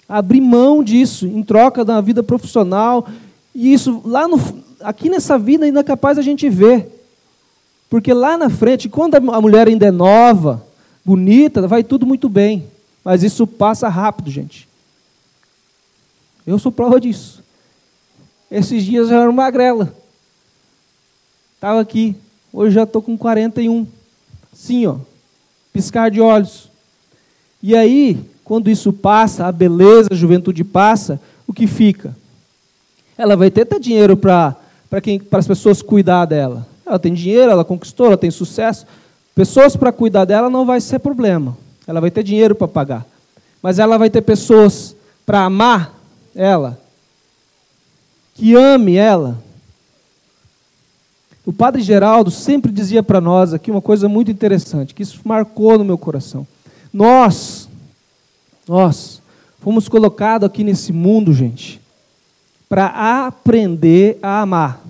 Abrir 0.06 0.42
mão 0.42 0.84
disso 0.84 1.26
em 1.26 1.42
troca 1.42 1.86
da 1.86 2.02
vida 2.02 2.22
profissional, 2.22 3.08
e 3.54 3.72
isso 3.72 4.02
lá 4.04 4.28
no, 4.28 4.38
aqui 4.80 5.08
nessa 5.08 5.38
vida 5.38 5.64
ainda 5.64 5.80
é 5.80 5.84
capaz 5.84 6.18
a 6.18 6.22
gente 6.22 6.50
ver. 6.50 6.86
Porque 7.88 8.12
lá 8.12 8.36
na 8.36 8.50
frente, 8.50 8.90
quando 8.90 9.14
a 9.14 9.40
mulher 9.40 9.68
ainda 9.68 9.86
é 9.86 9.90
nova, 9.90 10.62
bonita, 11.02 11.66
vai 11.66 11.82
tudo 11.82 12.04
muito 12.04 12.28
bem. 12.28 12.73
Mas 13.04 13.23
isso 13.23 13.46
passa 13.46 13.88
rápido, 13.88 14.30
gente. 14.30 14.66
Eu 16.46 16.58
sou 16.58 16.73
prova 16.73 17.00
disso. 17.00 17.42
Esses 18.50 18.84
dias 18.84 19.11
eu 19.11 19.16
era 19.18 19.30
uma 19.30 19.42
magrela. 19.42 19.94
Estava 21.54 21.80
aqui. 21.80 22.16
Hoje 22.52 22.75
já 22.75 22.84
estou 22.84 23.02
com 23.02 23.16
41. 23.16 23.87
Sim, 24.52 24.87
ó. 24.87 24.96
Piscar 25.73 26.11
de 26.11 26.20
olhos. 26.20 26.70
E 27.62 27.75
aí, 27.75 28.25
quando 28.44 28.70
isso 28.70 28.92
passa, 28.92 29.46
a 29.46 29.52
beleza, 29.52 30.08
a 30.12 30.14
juventude 30.14 30.62
passa, 30.62 31.20
o 31.46 31.52
que 31.52 31.66
fica? 31.66 32.16
Ela 33.16 33.37
vai 33.37 33.50
ter, 33.50 33.64
ter 33.64 33.80
dinheiro 33.80 34.16
para 34.16 34.56
as 35.32 35.46
pessoas 35.46 35.82
cuidar 35.82 36.26
dela. 36.26 36.66
Ela 36.87 36.99
tem 36.99 37.14
dinheiro, 37.14 37.50
ela 37.50 37.64
conquistou, 37.64 38.06
ela 38.06 38.18
tem 38.18 38.30
sucesso. 38.30 38.87
Pessoas 39.34 39.75
para 39.75 39.90
cuidar 39.90 40.26
dela 40.26 40.50
não 40.50 40.66
vai 40.66 40.80
ser 40.80 40.99
problema. 40.99 41.56
Ela 41.86 42.00
vai 42.00 42.10
ter 42.10 42.22
dinheiro 42.22 42.54
para 42.54 42.68
pagar. 42.68 43.06
Mas 43.62 43.78
ela 43.78 43.98
vai 43.98 44.10
ter 44.10 44.22
pessoas 44.22 44.94
para 45.24 45.44
amar 45.44 45.94
ela, 46.34 46.78
que 48.34 48.54
ame 48.54 48.96
ela. 48.96 49.38
O 51.46 51.52
Padre 51.52 51.82
Geraldo 51.82 52.30
sempre 52.30 52.72
dizia 52.72 53.02
para 53.02 53.20
nós 53.20 53.52
aqui 53.52 53.70
uma 53.70 53.82
coisa 53.82 54.08
muito 54.08 54.30
interessante, 54.30 54.94
que 54.94 55.02
isso 55.02 55.20
marcou 55.24 55.78
no 55.78 55.84
meu 55.84 55.98
coração. 55.98 56.46
Nós, 56.92 57.68
nós, 58.66 59.20
fomos 59.60 59.88
colocados 59.88 60.46
aqui 60.46 60.64
nesse 60.64 60.92
mundo, 60.92 61.32
gente, 61.32 61.80
para 62.68 63.26
aprender 63.26 64.18
a 64.22 64.40
amar. 64.40 64.80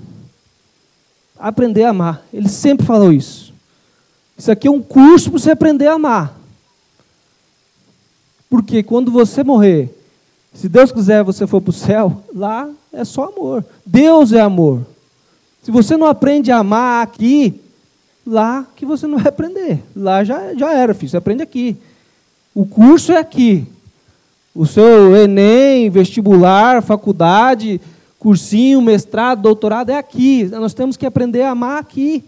Aprender 1.38 1.84
a 1.84 1.90
amar. 1.90 2.22
Ele 2.32 2.48
sempre 2.48 2.86
falou 2.86 3.12
isso. 3.12 3.52
Isso 4.38 4.50
aqui 4.50 4.66
é 4.68 4.70
um 4.70 4.82
curso 4.82 5.30
para 5.30 5.40
você 5.40 5.50
aprender 5.50 5.88
a 5.88 5.94
amar. 5.94 6.43
Porque 8.54 8.84
quando 8.84 9.10
você 9.10 9.42
morrer, 9.42 9.92
se 10.52 10.68
Deus 10.68 10.92
quiser 10.92 11.24
você 11.24 11.44
for 11.44 11.60
para 11.60 11.70
o 11.70 11.72
céu, 11.72 12.22
lá 12.32 12.70
é 12.92 13.04
só 13.04 13.24
amor. 13.24 13.64
Deus 13.84 14.32
é 14.32 14.40
amor. 14.40 14.86
Se 15.60 15.72
você 15.72 15.96
não 15.96 16.06
aprende 16.06 16.52
a 16.52 16.58
amar 16.58 17.02
aqui, 17.02 17.60
lá 18.24 18.64
que 18.76 18.86
você 18.86 19.08
não 19.08 19.18
vai 19.18 19.26
aprender. 19.26 19.82
Lá 19.96 20.22
já, 20.22 20.54
já 20.54 20.72
era, 20.72 20.94
filho. 20.94 21.10
Você 21.10 21.16
aprende 21.16 21.42
aqui. 21.42 21.76
O 22.54 22.64
curso 22.64 23.10
é 23.10 23.18
aqui. 23.18 23.66
O 24.54 24.64
seu 24.66 25.16
Enem, 25.16 25.90
vestibular, 25.90 26.80
faculdade, 26.80 27.80
cursinho, 28.20 28.80
mestrado, 28.80 29.42
doutorado 29.42 29.90
é 29.90 29.98
aqui. 29.98 30.44
Nós 30.44 30.74
temos 30.74 30.96
que 30.96 31.04
aprender 31.04 31.42
a 31.42 31.50
amar 31.50 31.80
aqui. 31.80 32.22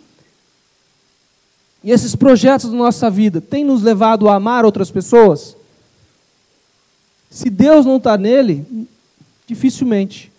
E 1.85 1.93
esses 1.93 2.17
projetos 2.17 2.73
da 2.73 2.77
nossa 2.77 3.09
vida 3.09 3.41
têm 3.41 3.65
nos 3.65 3.81
levado 3.81 4.29
a 4.29 4.35
amar 4.35 4.65
outras 4.65 4.91
pessoas? 4.91 5.57
Se 7.31 7.51
Deus 7.51 7.85
não 7.85 7.97
está 7.97 8.17
nele, 8.17 8.65
dificilmente. 9.47 10.33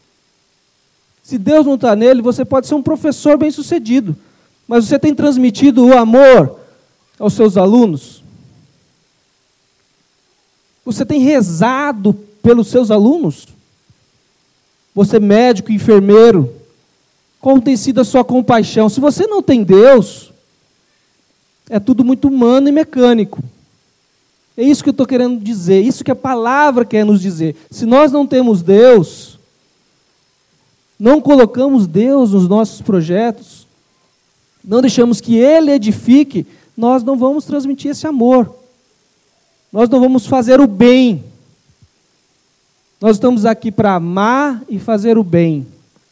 Se 1.24 1.38
Deus 1.38 1.66
não 1.66 1.76
está 1.76 1.96
nele, 1.96 2.22
você 2.22 2.46
pode 2.46 2.68
ser 2.68 2.76
um 2.76 2.82
professor 2.82 3.38
bem 3.38 3.52
sucedido. 3.52 4.16
Mas 4.68 4.86
você 4.86 4.98
tem 4.98 5.14
transmitido 5.14 5.86
o 5.86 5.98
amor 5.98 6.60
aos 7.20 7.34
seus 7.34 7.58
alunos? 7.58 8.24
Você 10.86 11.06
tem 11.06 11.20
rezado 11.20 12.14
pelos 12.42 12.68
seus 12.68 12.92
alunos? 12.92 13.48
Você, 14.96 15.20
médico, 15.20 15.72
enfermeiro, 15.72 16.54
como 17.40 17.62
tem 17.62 17.78
sido 17.78 18.02
a 18.02 18.06
sua 18.06 18.24
compaixão? 18.24 18.90
Se 18.90 19.00
você 19.00 19.28
não 19.28 19.44
tem 19.44 19.64
Deus, 19.64 20.32
é 21.70 21.80
tudo 21.80 22.04
muito 22.04 22.28
humano 22.28 22.70
e 22.70 22.72
mecânico. 22.72 23.44
É 24.58 24.64
isso 24.64 24.82
que 24.82 24.90
eu 24.90 24.92
estou 24.92 25.06
querendo 25.06 25.40
dizer, 25.40 25.82
isso 25.82 26.04
que 26.04 26.10
a 26.10 26.16
palavra 26.16 26.84
quer 26.84 27.06
nos 27.06 27.22
dizer. 27.22 27.56
Se 27.70 27.86
nós 27.86 28.12
não 28.12 28.26
temos 28.26 28.64
Deus, 28.64 29.38
não 31.00 31.22
colocamos 31.22 31.86
Deus 31.86 32.32
nos 32.32 32.48
nossos 32.48 32.82
projetos, 32.82 33.68
não 34.66 34.82
deixamos 34.82 35.22
que 35.22 35.36
Ele 35.36 35.72
edifique, 35.72 36.48
nós 36.76 37.04
não 37.04 37.16
vamos 37.16 37.46
transmitir 37.46 37.92
esse 37.92 38.08
amor. 38.08 38.54
Nós 39.72 39.88
não 39.90 40.00
vamos 40.00 40.26
fazer 40.26 40.60
o 40.60 40.66
bem. 40.66 41.24
Nós 43.00 43.18
estamos 43.18 43.46
aqui 43.46 43.72
para 43.72 43.94
amar 43.94 44.64
e 44.68 44.80
fazer 44.80 45.20
o 45.20 45.24
bem. 45.24 45.68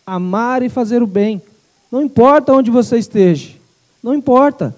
Amar 0.05 0.61
e 0.61 0.69
fazer 0.69 1.01
o 1.01 1.07
bem. 1.07 1.41
Não 1.91 2.01
importa 2.01 2.53
onde 2.53 2.69
você 2.69 2.97
esteja. 2.97 3.55
Não 4.03 4.13
importa. 4.13 4.75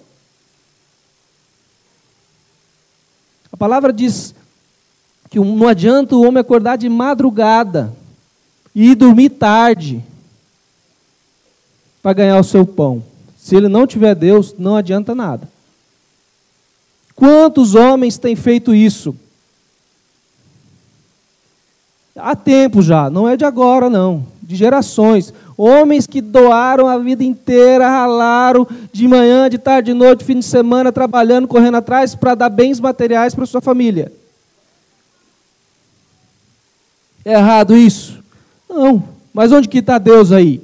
A 3.58 3.60
palavra 3.60 3.92
diz 3.92 4.36
que 5.32 5.40
não 5.40 5.68
adianta 5.68 6.16
o 6.16 6.22
homem 6.22 6.40
acordar 6.40 6.78
de 6.78 6.88
madrugada 6.88 7.92
e 8.76 8.92
ir 8.92 8.96
dormir 8.96 9.32
tarde 9.32 10.04
para 12.04 12.14
ganhar 12.14 12.40
o 12.40 12.44
seu 12.44 12.68
pão. 12.68 13.04
Se 13.36 13.56
ele 13.56 13.68
não 13.68 13.88
tiver 13.88 14.14
Deus, 14.14 14.54
não 14.60 14.76
adianta 14.76 15.16
nada. 15.16 15.50
Quantos 17.16 17.74
homens 17.74 18.20
têm 18.20 18.36
feito 18.36 18.76
isso? 18.76 19.16
Há 22.16 22.36
tempo 22.36 22.84
já, 22.84 23.10
não 23.10 23.28
é 23.28 23.36
de 23.36 23.44
agora 23.44 23.90
não, 23.90 24.24
de 24.40 24.56
gerações. 24.56 25.34
Homens 25.58 26.06
que 26.06 26.22
doaram 26.22 26.88
a 26.88 27.00
vida 27.00 27.24
inteira, 27.24 27.90
ralaram 27.90 28.68
de 28.94 29.08
manhã, 29.08 29.50
de 29.50 29.58
tarde, 29.58 29.92
de 29.92 29.98
noite, 29.98 30.24
fim 30.24 30.38
de 30.38 30.46
semana, 30.46 30.92
trabalhando, 30.92 31.48
correndo 31.48 31.78
atrás 31.78 32.14
para 32.14 32.36
dar 32.36 32.50
bens 32.50 32.80
materiais 32.80 33.34
para 33.34 33.46
sua 33.48 33.60
família. 33.60 34.12
É 37.26 37.34
errado 37.34 37.76
isso? 37.76 38.24
Não. 38.70 39.04
Mas 39.34 39.52
onde 39.52 39.68
que 39.68 39.80
está 39.80 39.98
Deus 39.98 40.32
aí? 40.32 40.62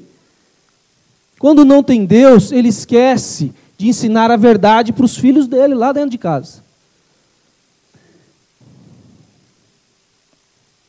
Quando 1.40 1.66
não 1.66 1.82
tem 1.82 2.06
Deus, 2.06 2.52
ele 2.52 2.70
esquece 2.70 3.52
de 3.78 3.88
ensinar 3.88 4.30
a 4.30 4.38
verdade 4.38 4.94
para 4.94 5.04
os 5.06 5.18
filhos 5.18 5.48
dele 5.48 5.74
lá 5.74 5.92
dentro 5.92 6.12
de 6.12 6.18
casa. 6.20 6.64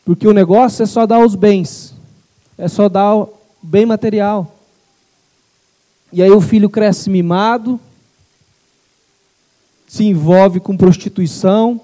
Porque 0.05 0.29
o 0.29 0.33
negócio 0.35 0.83
é 0.83 0.87
só 0.87 1.07
dar 1.07 1.25
os 1.25 1.35
bens, 1.35 1.95
é 2.59 2.69
só 2.69 2.89
dar 2.89 3.27
bem 3.65 3.87
material. 3.87 4.55
E 6.13 6.23
aí 6.23 6.31
o 6.31 6.41
filho 6.41 6.69
cresce 6.69 7.09
mimado, 7.09 7.81
se 9.89 10.05
envolve 10.05 10.61
com 10.61 10.77
prostituição, 10.77 11.81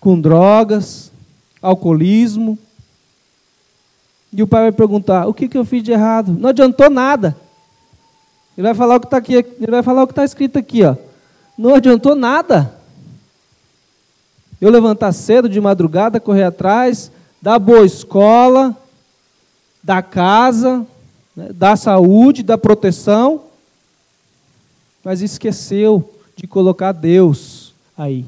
com 0.00 0.20
drogas, 0.20 1.12
alcoolismo. 1.62 2.58
E 4.32 4.42
o 4.42 4.46
pai 4.46 4.62
vai 4.62 4.72
perguntar: 4.72 5.26
o 5.26 5.34
que, 5.34 5.48
que 5.48 5.56
eu 5.56 5.64
fiz 5.64 5.82
de 5.82 5.92
errado? 5.92 6.32
Não 6.32 6.50
adiantou 6.50 6.90
nada. 6.90 7.36
Ele 8.58 8.66
vai 8.66 8.74
falar 8.74 8.96
o 8.96 9.00
que 9.00 9.06
está 9.06 9.16
aqui, 9.16 9.34
ele 9.34 9.70
vai 9.70 9.82
falar 9.82 10.02
o 10.02 10.06
que 10.06 10.12
está 10.12 10.24
escrito 10.24 10.58
aqui, 10.58 10.82
ó. 10.82 10.96
Não 11.56 11.74
adiantou 11.74 12.14
nada. 12.16 12.74
Eu 14.60 14.70
levantar 14.70 15.12
cedo 15.12 15.48
de 15.48 15.60
madrugada, 15.60 16.20
correr 16.20 16.42
atrás, 16.42 17.10
dar 17.40 17.58
boa 17.58 17.86
escola, 17.86 18.76
da 19.82 20.02
casa, 20.02 20.86
né, 21.34 21.52
da 21.52 21.76
saúde, 21.76 22.42
da 22.42 22.58
proteção, 22.58 23.44
mas 25.02 25.22
esqueceu 25.22 26.14
de 26.36 26.46
colocar 26.46 26.92
Deus 26.92 27.74
aí. 27.96 28.26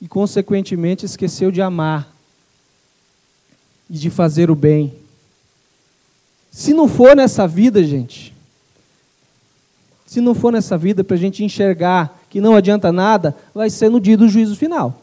E, 0.00 0.06
consequentemente, 0.06 1.04
esqueceu 1.04 1.50
de 1.50 1.60
amar 1.60 2.08
e 3.90 3.94
de 3.94 4.10
fazer 4.10 4.50
o 4.50 4.54
bem. 4.54 4.94
Se 6.50 6.72
não 6.72 6.88
for 6.88 7.16
nessa 7.16 7.46
vida, 7.46 7.82
gente, 7.82 8.34
se 10.06 10.20
não 10.20 10.34
for 10.34 10.52
nessa 10.52 10.78
vida 10.78 11.04
para 11.04 11.16
a 11.16 11.18
gente 11.18 11.44
enxergar 11.44 12.18
que 12.30 12.40
não 12.40 12.56
adianta 12.56 12.90
nada, 12.90 13.36
vai 13.54 13.68
ser 13.70 13.90
no 13.90 14.00
dia 14.00 14.16
do 14.16 14.28
juízo 14.28 14.56
final. 14.56 15.02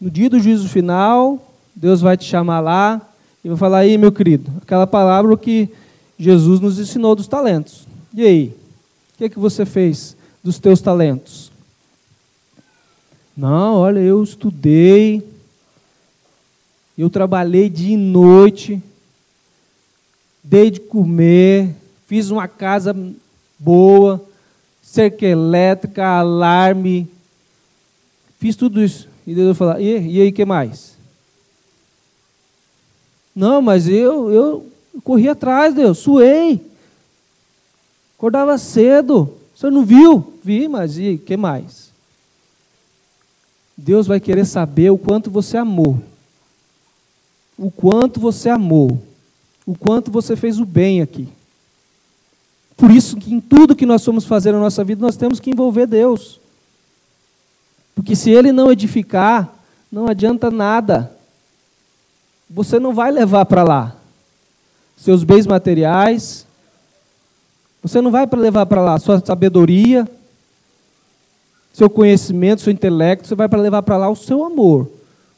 No 0.00 0.10
dia 0.10 0.28
do 0.28 0.38
juízo 0.38 0.68
final, 0.68 1.53
Deus 1.74 2.00
vai 2.00 2.16
te 2.16 2.24
chamar 2.24 2.60
lá 2.60 3.00
e 3.44 3.48
vai 3.48 3.56
falar: 3.56 3.78
aí, 3.78 3.98
meu 3.98 4.12
querido, 4.12 4.52
aquela 4.62 4.86
palavra 4.86 5.36
que 5.36 5.68
Jesus 6.18 6.60
nos 6.60 6.78
ensinou 6.78 7.14
dos 7.14 7.28
talentos. 7.28 7.86
E 8.12 8.22
aí? 8.22 8.56
O 9.14 9.18
que, 9.18 9.24
é 9.24 9.28
que 9.28 9.38
você 9.38 9.64
fez 9.64 10.16
dos 10.42 10.58
teus 10.58 10.80
talentos? 10.80 11.52
Não, 13.36 13.76
olha, 13.76 13.98
eu 13.98 14.22
estudei, 14.22 15.22
eu 16.96 17.10
trabalhei 17.10 17.68
dia 17.68 17.94
e 17.94 17.96
noite, 17.96 18.80
dei 20.42 20.70
de 20.70 20.80
comer, 20.80 21.74
fiz 22.06 22.30
uma 22.30 22.46
casa 22.46 22.96
boa, 23.58 24.24
cerca 24.82 25.26
elétrica, 25.26 26.06
alarme, 26.06 27.08
fiz 28.38 28.54
tudo 28.54 28.82
isso. 28.82 29.08
E 29.26 29.34
Deus 29.34 29.46
vai 29.48 29.54
falar: 29.54 29.80
e, 29.80 30.12
e 30.12 30.20
aí, 30.20 30.28
o 30.28 30.32
que 30.32 30.44
mais? 30.44 30.93
Não, 33.34 33.60
mas 33.60 33.88
eu, 33.88 34.30
eu 34.30 34.66
corri 35.02 35.28
atrás, 35.28 35.74
Deus, 35.74 35.98
suei. 35.98 36.64
Acordava 38.16 38.56
cedo. 38.56 39.34
Senhor 39.56 39.72
não 39.72 39.84
viu? 39.84 40.34
Vi, 40.42 40.68
mas 40.68 40.98
e 40.98 41.18
que 41.18 41.36
mais? 41.36 41.92
Deus 43.76 44.06
vai 44.06 44.20
querer 44.20 44.44
saber 44.44 44.90
o 44.90 44.98
quanto 44.98 45.30
você 45.30 45.56
amou. 45.56 46.00
O 47.58 47.70
quanto 47.70 48.20
você 48.20 48.48
amou. 48.48 49.02
O 49.66 49.76
quanto 49.76 50.10
você 50.10 50.36
fez 50.36 50.60
o 50.60 50.64
bem 50.64 51.02
aqui. 51.02 51.28
Por 52.76 52.90
isso 52.90 53.16
que 53.16 53.32
em 53.32 53.40
tudo 53.40 53.74
que 53.76 53.86
nós 53.86 54.04
vamos 54.04 54.24
fazer 54.24 54.52
na 54.52 54.60
nossa 54.60 54.84
vida, 54.84 55.00
nós 55.00 55.16
temos 55.16 55.40
que 55.40 55.50
envolver 55.50 55.86
Deus. 55.86 56.40
Porque 57.94 58.14
se 58.14 58.30
Ele 58.30 58.52
não 58.52 58.70
edificar, 58.70 59.54
não 59.90 60.08
adianta 60.08 60.50
nada 60.50 61.13
você 62.48 62.78
não 62.78 62.94
vai 62.94 63.10
levar 63.10 63.44
para 63.46 63.62
lá 63.62 63.96
seus 64.96 65.24
bens 65.24 65.46
materiais, 65.46 66.46
você 67.82 68.00
não 68.00 68.10
vai 68.10 68.26
levar 68.26 68.64
para 68.66 68.80
lá 68.80 68.98
sua 68.98 69.20
sabedoria, 69.20 70.08
seu 71.72 71.90
conhecimento, 71.90 72.62
seu 72.62 72.72
intelecto, 72.72 73.28
você 73.28 73.34
vai 73.34 73.48
para 73.48 73.60
levar 73.60 73.82
para 73.82 73.96
lá 73.96 74.08
o 74.08 74.16
seu 74.16 74.44
amor. 74.44 74.88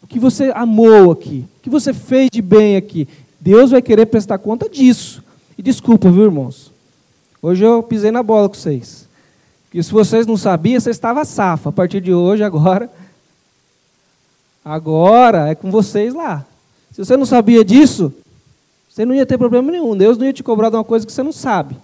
O 0.02 0.06
que 0.06 0.18
você 0.18 0.52
amou 0.54 1.10
aqui, 1.10 1.44
o 1.58 1.62
que 1.62 1.70
você 1.70 1.92
fez 1.92 2.28
de 2.30 2.40
bem 2.40 2.76
aqui. 2.76 3.08
Deus 3.40 3.70
vai 3.70 3.82
querer 3.82 4.06
prestar 4.06 4.38
conta 4.38 4.68
disso. 4.68 5.22
E 5.58 5.62
desculpa, 5.62 6.10
viu, 6.10 6.24
irmãos? 6.24 6.70
Hoje 7.42 7.64
eu 7.64 7.82
pisei 7.82 8.10
na 8.10 8.22
bola 8.22 8.48
com 8.48 8.54
vocês. 8.54 9.08
Porque 9.64 9.82
se 9.82 9.90
vocês 9.90 10.26
não 10.26 10.36
sabiam, 10.36 10.78
você 10.78 10.90
estava 10.90 11.24
safa. 11.24 11.70
A 11.70 11.72
partir 11.72 12.00
de 12.00 12.12
hoje, 12.12 12.44
agora, 12.44 12.90
agora 14.64 15.48
é 15.48 15.54
com 15.54 15.70
vocês 15.70 16.14
lá. 16.14 16.44
Se 16.96 17.04
você 17.04 17.14
não 17.14 17.26
sabia 17.26 17.62
disso, 17.62 18.10
você 18.88 19.04
não 19.04 19.14
ia 19.14 19.26
ter 19.26 19.36
problema 19.36 19.70
nenhum. 19.70 19.94
Deus 19.94 20.16
não 20.16 20.24
ia 20.24 20.32
te 20.32 20.42
cobrar 20.42 20.70
de 20.70 20.76
uma 20.76 20.84
coisa 20.84 21.04
que 21.04 21.12
você 21.12 21.22
não 21.22 21.30
sabe. 21.30 21.76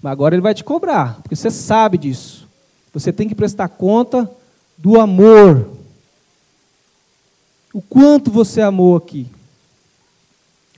Mas 0.00 0.12
agora 0.12 0.36
Ele 0.36 0.40
vai 0.40 0.54
te 0.54 0.62
cobrar, 0.62 1.20
porque 1.20 1.34
você 1.34 1.50
sabe 1.50 1.98
disso. 1.98 2.46
Você 2.94 3.12
tem 3.12 3.28
que 3.28 3.34
prestar 3.34 3.66
conta 3.66 4.30
do 4.76 5.00
amor. 5.00 5.68
O 7.74 7.82
quanto 7.82 8.30
você 8.30 8.60
amou 8.62 8.94
aqui. 8.94 9.26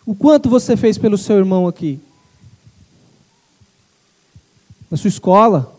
O 0.07 0.15
quanto 0.15 0.49
você 0.49 0.75
fez 0.75 0.97
pelo 0.97 1.19
seu 1.19 1.37
irmão 1.37 1.69
aqui. 1.69 2.01
Na 4.91 4.97
sua 4.97 5.09
escola. 5.09 5.77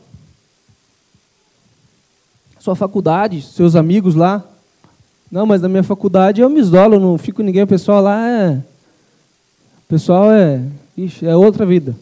Sua 2.59 2.75
faculdade, 2.75 3.41
seus 3.41 3.75
amigos 3.75 4.13
lá. 4.13 4.45
Não, 5.31 5.45
mas 5.45 5.61
na 5.61 5.69
minha 5.69 5.83
faculdade 5.83 6.41
eu 6.41 6.49
me 6.49 6.59
isolo, 6.59 6.99
não 6.99 7.17
fico 7.17 7.41
ninguém. 7.41 7.63
O 7.63 7.67
pessoal 7.67 8.01
lá 8.01 8.27
é. 8.27 8.55
O 8.55 9.87
pessoal 9.87 10.31
é. 10.31 10.61
Ixi, 10.97 11.25
é 11.25 11.35
outra 11.35 11.65
vida. 11.65 11.95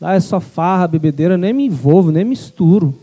Lá 0.00 0.14
é 0.14 0.20
só 0.20 0.38
farra, 0.38 0.86
bebedeira, 0.86 1.36
nem 1.36 1.52
me 1.52 1.66
envolvo, 1.66 2.12
nem 2.12 2.24
misturo. 2.24 2.94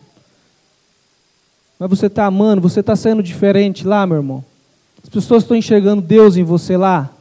Mas 1.77 1.89
você 1.89 2.05
está 2.05 2.25
amando, 2.25 2.61
você 2.61 2.79
está 2.79 2.95
sendo 2.95 3.21
diferente 3.21 3.85
lá, 3.85 4.05
meu 4.07 4.17
irmão. 4.17 4.45
As 5.03 5.09
pessoas 5.09 5.43
estão 5.43 5.57
enxergando 5.57 6.01
Deus 6.01 6.37
em 6.37 6.43
você 6.43 6.77
lá. 6.77 7.11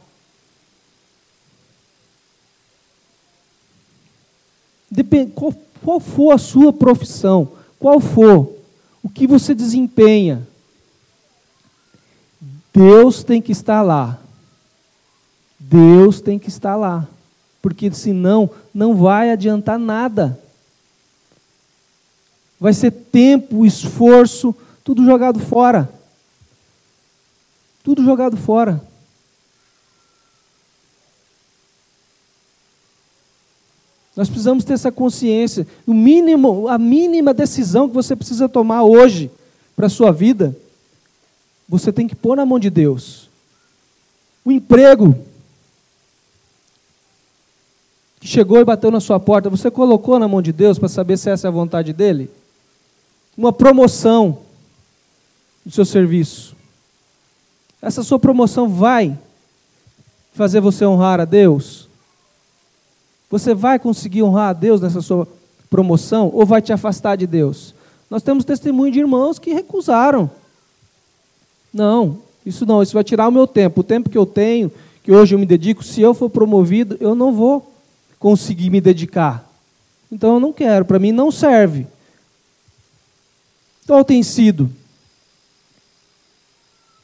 qual, 5.33 5.53
qual 5.83 5.99
for 5.99 6.31
a 6.31 6.37
sua 6.37 6.71
profissão, 6.71 7.49
qual 7.77 7.99
for 7.99 8.55
o 9.03 9.09
que 9.09 9.27
você 9.27 9.53
desempenha, 9.53 10.47
Deus 12.75 13.23
tem 13.23 13.41
que 13.41 13.53
estar 13.53 13.81
lá. 13.81 14.19
Deus 15.57 16.19
tem 16.19 16.37
que 16.37 16.49
estar 16.49 16.75
lá. 16.75 17.07
Porque 17.61 17.89
senão 17.91 18.49
não 18.73 18.93
vai 18.97 19.31
adiantar 19.31 19.79
nada. 19.79 20.37
Vai 22.59 22.73
ser 22.73 22.91
tempo, 22.91 23.65
esforço, 23.65 24.53
tudo 24.83 25.05
jogado 25.05 25.39
fora. 25.39 25.89
Tudo 27.81 28.03
jogado 28.03 28.35
fora. 28.35 28.81
Nós 34.17 34.27
precisamos 34.27 34.65
ter 34.65 34.73
essa 34.73 34.91
consciência. 34.91 35.65
O 35.87 35.93
mínimo, 35.93 36.67
a 36.67 36.77
mínima 36.77 37.33
decisão 37.33 37.87
que 37.87 37.95
você 37.95 38.17
precisa 38.17 38.49
tomar 38.49 38.83
hoje 38.83 39.31
para 39.75 39.87
a 39.87 39.89
sua 39.89 40.11
vida, 40.11 40.55
você 41.67 41.91
tem 41.91 42.07
que 42.07 42.15
pôr 42.15 42.35
na 42.35 42.45
mão 42.45 42.59
de 42.59 42.69
Deus. 42.69 43.29
O 44.43 44.51
emprego 44.51 45.15
que 48.19 48.27
chegou 48.27 48.59
e 48.59 48.65
bateu 48.65 48.89
na 48.89 48.99
sua 48.99 49.19
porta, 49.19 49.49
você 49.49 49.69
colocou 49.69 50.17
na 50.17 50.27
mão 50.27 50.41
de 50.41 50.51
Deus 50.51 50.79
para 50.79 50.87
saber 50.87 51.17
se 51.17 51.29
essa 51.29 51.47
é 51.47 51.49
a 51.49 51.51
vontade 51.51 51.93
dele? 51.93 52.29
Uma 53.37 53.51
promoção 53.53 54.39
no 55.65 55.71
seu 55.71 55.85
serviço. 55.85 56.55
Essa 57.81 58.03
sua 58.03 58.17
promoção 58.17 58.67
vai 58.67 59.17
fazer 60.33 60.59
você 60.59 60.85
honrar 60.85 61.19
a 61.19 61.25
Deus? 61.25 61.87
Você 63.29 63.53
vai 63.53 63.79
conseguir 63.79 64.23
honrar 64.23 64.49
a 64.49 64.53
Deus 64.53 64.81
nessa 64.81 65.01
sua 65.01 65.27
promoção 65.69 66.29
ou 66.33 66.45
vai 66.45 66.61
te 66.61 66.71
afastar 66.73 67.15
de 67.15 67.27
Deus? 67.27 67.73
Nós 68.09 68.23
temos 68.23 68.45
testemunho 68.45 68.91
de 68.91 68.99
irmãos 68.99 69.39
que 69.39 69.53
recusaram. 69.53 70.29
Não, 71.75 72.19
isso 72.45 72.65
não, 72.65 72.81
isso 72.81 72.93
vai 72.93 73.03
tirar 73.03 73.27
o 73.27 73.31
meu 73.31 73.45
tempo. 73.45 73.81
O 73.81 73.83
tempo 73.83 74.09
que 74.09 74.17
eu 74.17 74.25
tenho, 74.25 74.71
que 75.03 75.11
hoje 75.11 75.35
eu 75.35 75.39
me 75.39 75.45
dedico, 75.45 75.83
se 75.83 75.99
eu 75.99 76.13
for 76.13 76.29
promovido, 76.29 76.95
eu 77.01 77.13
não 77.13 77.33
vou 77.33 77.69
conseguir 78.17 78.69
me 78.69 78.79
dedicar. 78.79 79.45
Então 80.09 80.35
eu 80.35 80.39
não 80.39 80.53
quero, 80.53 80.85
para 80.85 80.99
mim 80.99 81.11
não 81.11 81.29
serve. 81.29 81.85
Qual 83.85 84.05
tem 84.05 84.23
sido 84.23 84.69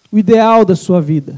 o 0.10 0.18
ideal 0.18 0.64
da 0.64 0.76
sua 0.76 1.02
vida? 1.02 1.38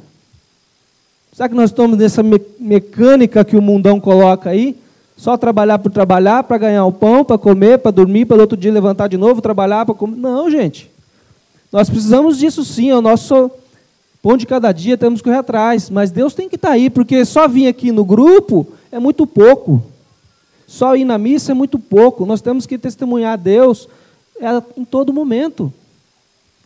Será 1.34 1.50
que 1.50 1.56
nós 1.56 1.72
estamos 1.72 1.98
nessa 1.98 2.22
me 2.22 2.40
mecânica 2.60 3.44
que 3.44 3.58
o 3.58 3.62
mundão 3.64 4.00
coloca 4.00 4.52
aí? 4.52 4.78
Só 5.18 5.36
trabalhar 5.38 5.80
por 5.80 5.92
trabalhar, 5.92 6.44
para 6.44 6.60
ganhar 6.60 6.86
o 6.86 6.92
pão, 6.92 7.26
para 7.26 7.40
comer, 7.40 7.80
para 7.80 7.90
dormir, 7.90 8.26
para 8.26 8.40
outro 8.40 8.56
dia 8.56 8.72
levantar 8.72 9.08
de 9.08 9.18
novo, 9.18 9.42
trabalhar 9.42 9.88
para 9.88 9.96
comer. 9.96 10.18
Não, 10.18 10.52
gente. 10.52 10.93
Nós 11.74 11.90
precisamos 11.90 12.38
disso 12.38 12.64
sim, 12.64 12.92
é 12.92 12.96
o 12.96 13.02
nosso 13.02 13.50
pão 14.22 14.38
de 14.38 14.46
cada 14.46 14.72
dia, 14.72 14.96
temos 14.96 15.20
que 15.20 15.24
correr 15.24 15.40
atrás. 15.40 15.90
Mas 15.90 16.12
Deus 16.12 16.36
tem 16.36 16.48
que 16.48 16.54
estar 16.54 16.68
tá 16.68 16.74
aí, 16.76 16.88
porque 16.88 17.26
só 17.26 17.48
vir 17.48 17.68
aqui 17.68 17.92
no 17.92 18.06
grupo 18.06 18.68
é 18.92 19.00
muito 19.00 19.26
pouco. 19.26 19.84
Só 20.68 20.96
ir 20.96 21.04
na 21.04 21.18
missa 21.18 21.52
é 21.52 21.56
muito 21.56 21.80
pouco. 21.80 22.28
Nós 22.28 22.42
temos 22.42 22.68
que 22.68 22.78
testemunhar 22.78 23.34
a 23.34 23.38
Deus 23.38 23.90
é, 24.40 24.62
em 24.78 24.86
todo 24.86 25.12
momento. 25.12 25.74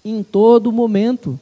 Em 0.04 0.22
todo 0.22 0.74
momento. 0.74 1.40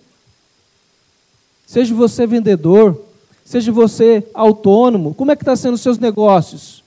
Seja 1.66 1.96
você 1.96 2.28
vendedor, 2.28 3.02
seja 3.44 3.72
você 3.72 4.24
autônomo, 4.32 5.16
como 5.16 5.32
é 5.32 5.36
que 5.36 5.42
está 5.42 5.56
sendo 5.56 5.74
os 5.74 5.82
seus 5.82 5.98
negócios? 5.98 6.84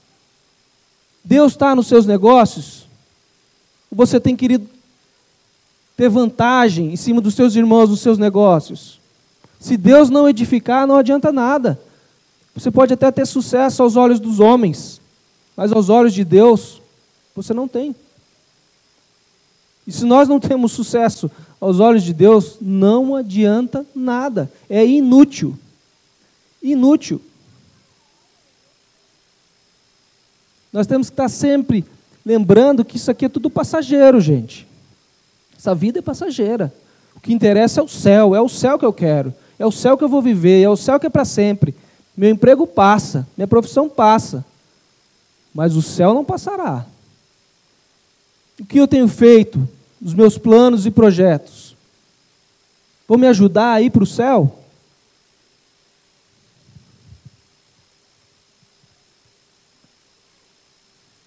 Deus 1.25 1.51
está 1.51 1.75
nos 1.75 1.87
seus 1.87 2.05
negócios? 2.05 2.87
Você 3.91 4.17
tem 4.17 4.33
querido 4.33 4.78
ter 5.99 6.07
vantagem 6.07 6.93
em 6.93 6.95
cima 6.95 7.19
dos 7.19 7.35
seus 7.35 7.57
irmãos 7.57 7.89
nos 7.89 7.99
seus 7.99 8.17
negócios? 8.17 9.01
Se 9.59 9.75
Deus 9.75 10.09
não 10.09 10.29
edificar, 10.29 10.87
não 10.87 10.95
adianta 10.95 11.29
nada. 11.29 11.77
Você 12.55 12.71
pode 12.71 12.93
até 12.93 13.11
ter 13.11 13.27
sucesso 13.27 13.83
aos 13.83 13.97
olhos 13.97 14.17
dos 14.17 14.39
homens, 14.39 15.01
mas 15.57 15.73
aos 15.73 15.89
olhos 15.89 16.13
de 16.13 16.23
Deus, 16.23 16.81
você 17.35 17.53
não 17.53 17.67
tem. 17.67 17.93
E 19.85 19.91
se 19.91 20.05
nós 20.05 20.29
não 20.29 20.39
temos 20.39 20.71
sucesso 20.71 21.29
aos 21.59 21.81
olhos 21.81 22.01
de 22.01 22.13
Deus, 22.13 22.55
não 22.61 23.13
adianta 23.13 23.85
nada. 23.93 24.49
É 24.69 24.85
inútil. 24.85 25.59
Inútil. 26.63 27.19
Nós 30.71 30.87
temos 30.87 31.09
que 31.09 31.13
estar 31.13 31.27
sempre 31.27 31.83
lembrando 32.25 32.85
que 32.85 32.95
isso 32.95 33.11
aqui 33.11 33.25
é 33.25 33.29
tudo 33.29 33.49
passageiro, 33.49 34.21
gente. 34.21 34.68
Essa 35.59 35.75
vida 35.75 35.99
é 35.99 36.01
passageira. 36.01 36.73
O 37.13 37.19
que 37.19 37.33
interessa 37.33 37.81
é 37.81 37.83
o 37.83 37.87
céu, 37.87 38.33
é 38.33 38.39
o 38.39 38.47
céu 38.47 38.79
que 38.79 38.85
eu 38.85 38.93
quero, 38.93 39.33
é 39.59 39.65
o 39.65 39.71
céu 39.71 39.97
que 39.97 40.03
eu 40.05 40.07
vou 40.07 40.21
viver, 40.21 40.61
é 40.63 40.69
o 40.69 40.77
céu 40.77 40.97
que 40.97 41.05
é 41.05 41.09
para 41.09 41.25
sempre. 41.25 41.75
Meu 42.15 42.29
emprego 42.29 42.65
passa, 42.65 43.27
minha 43.35 43.47
profissão 43.47 43.89
passa, 43.89 44.45
mas 45.53 45.75
o 45.75 45.81
céu 45.81 46.13
não 46.13 46.23
passará. 46.23 46.85
O 48.57 48.65
que 48.65 48.79
eu 48.79 48.87
tenho 48.87 49.09
feito, 49.09 49.67
os 50.01 50.13
meus 50.13 50.37
planos 50.37 50.85
e 50.85 50.91
projetos, 50.91 51.75
vão 53.05 53.17
me 53.17 53.27
ajudar 53.27 53.73
a 53.73 53.81
ir 53.81 53.89
para 53.89 54.03
o 54.03 54.07
céu? 54.07 54.55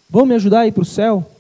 Vão 0.09 0.25
me 0.25 0.35
ajudar 0.35 0.61
a 0.61 0.67
ir 0.67 0.73
para 0.73 0.83
o 0.83 0.87
céu? 0.87 1.32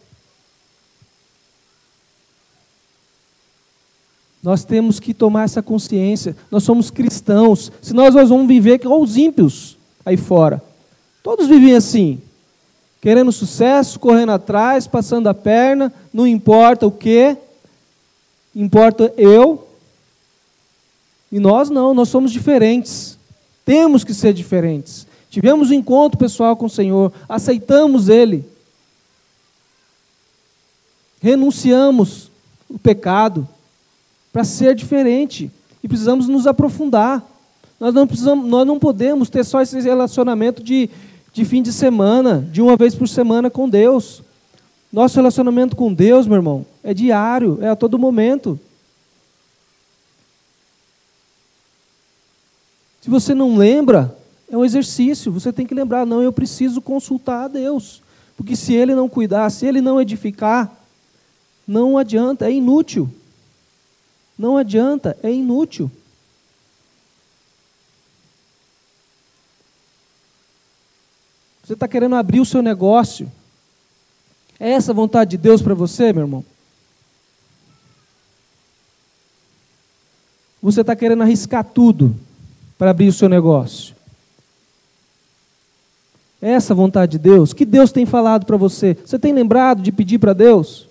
Nós 4.42 4.64
temos 4.64 4.98
que 4.98 5.14
tomar 5.14 5.44
essa 5.44 5.62
consciência. 5.62 6.36
Nós 6.50 6.64
somos 6.64 6.90
cristãos. 6.90 7.70
Se 7.80 7.92
nós, 7.92 8.14
vamos 8.14 8.48
viver 8.48 8.78
como 8.78 9.02
os 9.02 9.16
ímpios 9.16 9.76
aí 10.04 10.16
fora. 10.16 10.62
Todos 11.22 11.46
vivem 11.46 11.74
assim. 11.74 12.20
Querendo 13.00 13.30
sucesso, 13.32 14.00
correndo 14.00 14.32
atrás, 14.32 14.86
passando 14.86 15.28
a 15.28 15.34
perna, 15.34 15.92
não 16.12 16.26
importa 16.26 16.86
o 16.86 16.90
que, 16.90 17.36
importa 18.54 19.12
eu. 19.16 19.66
E 21.30 21.38
nós 21.38 21.70
não, 21.70 21.94
nós 21.94 22.08
somos 22.08 22.32
diferentes. 22.32 23.18
Temos 23.64 24.04
que 24.04 24.12
ser 24.12 24.32
diferentes. 24.32 25.06
Tivemos 25.30 25.70
um 25.70 25.74
encontro 25.74 26.18
pessoal 26.18 26.56
com 26.56 26.66
o 26.66 26.70
Senhor, 26.70 27.12
aceitamos 27.28 28.08
Ele 28.08 28.44
renunciamos 31.22 32.28
o 32.68 32.76
pecado 32.76 33.46
para 34.32 34.44
ser 34.44 34.74
diferente 34.74 35.50
e 35.82 35.88
precisamos 35.88 36.28
nos 36.28 36.46
aprofundar. 36.46 37.22
Nós 37.78 37.92
não, 37.92 38.06
precisamos, 38.06 38.48
nós 38.48 38.66
não 38.66 38.78
podemos 38.78 39.28
ter 39.28 39.44
só 39.44 39.60
esse 39.60 39.80
relacionamento 39.80 40.62
de, 40.62 40.88
de 41.32 41.44
fim 41.44 41.62
de 41.62 41.72
semana, 41.72 42.46
de 42.50 42.62
uma 42.62 42.76
vez 42.76 42.94
por 42.94 43.08
semana 43.08 43.50
com 43.50 43.68
Deus. 43.68 44.22
Nosso 44.92 45.16
relacionamento 45.16 45.74
com 45.74 45.92
Deus, 45.92 46.26
meu 46.26 46.36
irmão, 46.36 46.64
é 46.82 46.94
diário, 46.94 47.58
é 47.60 47.68
a 47.68 47.76
todo 47.76 47.98
momento. 47.98 48.58
Se 53.00 53.10
você 53.10 53.34
não 53.34 53.56
lembra, 53.56 54.16
é 54.48 54.56
um 54.56 54.64
exercício, 54.64 55.32
você 55.32 55.52
tem 55.52 55.66
que 55.66 55.74
lembrar, 55.74 56.06
não, 56.06 56.22
eu 56.22 56.32
preciso 56.32 56.80
consultar 56.80 57.44
a 57.44 57.48
Deus. 57.48 58.00
Porque 58.36 58.54
se 58.54 58.74
Ele 58.74 58.94
não 58.94 59.08
cuidar, 59.08 59.50
se 59.50 59.66
Ele 59.66 59.80
não 59.80 60.00
edificar, 60.00 60.72
não 61.66 61.98
adianta, 61.98 62.46
é 62.46 62.52
inútil. 62.52 63.10
Não 64.38 64.56
adianta, 64.56 65.16
é 65.22 65.30
inútil. 65.30 65.90
Você 71.62 71.74
está 71.74 71.86
querendo 71.86 72.16
abrir 72.16 72.40
o 72.40 72.44
seu 72.44 72.60
negócio. 72.60 73.30
É 74.58 74.70
essa 74.70 74.92
a 74.92 74.94
vontade 74.94 75.32
de 75.32 75.36
Deus 75.38 75.62
para 75.62 75.74
você, 75.74 76.12
meu 76.12 76.24
irmão? 76.24 76.44
Você 80.60 80.82
está 80.82 80.94
querendo 80.94 81.22
arriscar 81.22 81.64
tudo 81.64 82.14
para 82.78 82.90
abrir 82.90 83.08
o 83.08 83.12
seu 83.12 83.28
negócio. 83.28 83.94
É 86.40 86.50
essa 86.50 86.72
a 86.72 86.76
vontade 86.76 87.12
de 87.12 87.18
Deus? 87.18 87.52
Que 87.52 87.64
Deus 87.64 87.92
tem 87.92 88.04
falado 88.04 88.44
para 88.44 88.56
você? 88.56 88.96
Você 89.04 89.18
tem 89.18 89.32
lembrado 89.32 89.80
de 89.80 89.92
pedir 89.92 90.18
para 90.18 90.32
Deus? 90.32 90.88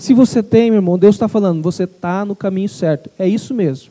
Se 0.00 0.14
você 0.14 0.42
tem, 0.42 0.70
meu 0.70 0.78
irmão, 0.78 0.98
Deus 0.98 1.14
está 1.14 1.28
falando, 1.28 1.62
você 1.62 1.84
está 1.84 2.24
no 2.24 2.34
caminho 2.34 2.70
certo. 2.70 3.10
É 3.18 3.28
isso 3.28 3.52
mesmo. 3.52 3.90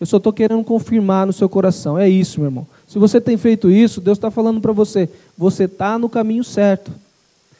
Eu 0.00 0.06
só 0.06 0.18
estou 0.18 0.32
querendo 0.32 0.62
confirmar 0.62 1.26
no 1.26 1.32
seu 1.32 1.48
coração. 1.48 1.98
É 1.98 2.08
isso, 2.08 2.38
meu 2.38 2.46
irmão. 2.46 2.66
Se 2.86 2.96
você 2.96 3.20
tem 3.20 3.36
feito 3.36 3.68
isso, 3.68 4.00
Deus 4.00 4.18
está 4.18 4.30
falando 4.30 4.60
para 4.60 4.70
você, 4.70 5.08
você 5.36 5.64
está 5.64 5.98
no 5.98 6.08
caminho 6.08 6.44
certo. 6.44 6.92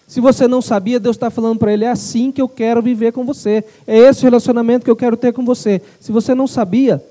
Se 0.07 0.21
você 0.21 0.47
não 0.47 0.63
sabia, 0.63 1.01
Deus 1.01 1.17
está 1.17 1.29
falando 1.29 1.59
para 1.59 1.73
ele, 1.73 1.85
é 1.85 1.91
assim 1.91 2.31
que 2.31 2.41
eu 2.41 2.49
quero 2.49 2.81
viver 2.81 3.13
com 3.13 3.25
você. 3.25 3.65
É 3.85 3.99
esse 3.99 4.23
relacionamento 4.23 4.85
que 4.85 4.91
eu 4.91 4.97
quero 4.97 5.17
ter 5.17 5.33
com 5.33 5.45
você. 5.45 5.83
Se 5.99 6.13
você 6.13 6.37
não 6.37 6.47
sabia, 6.47 7.03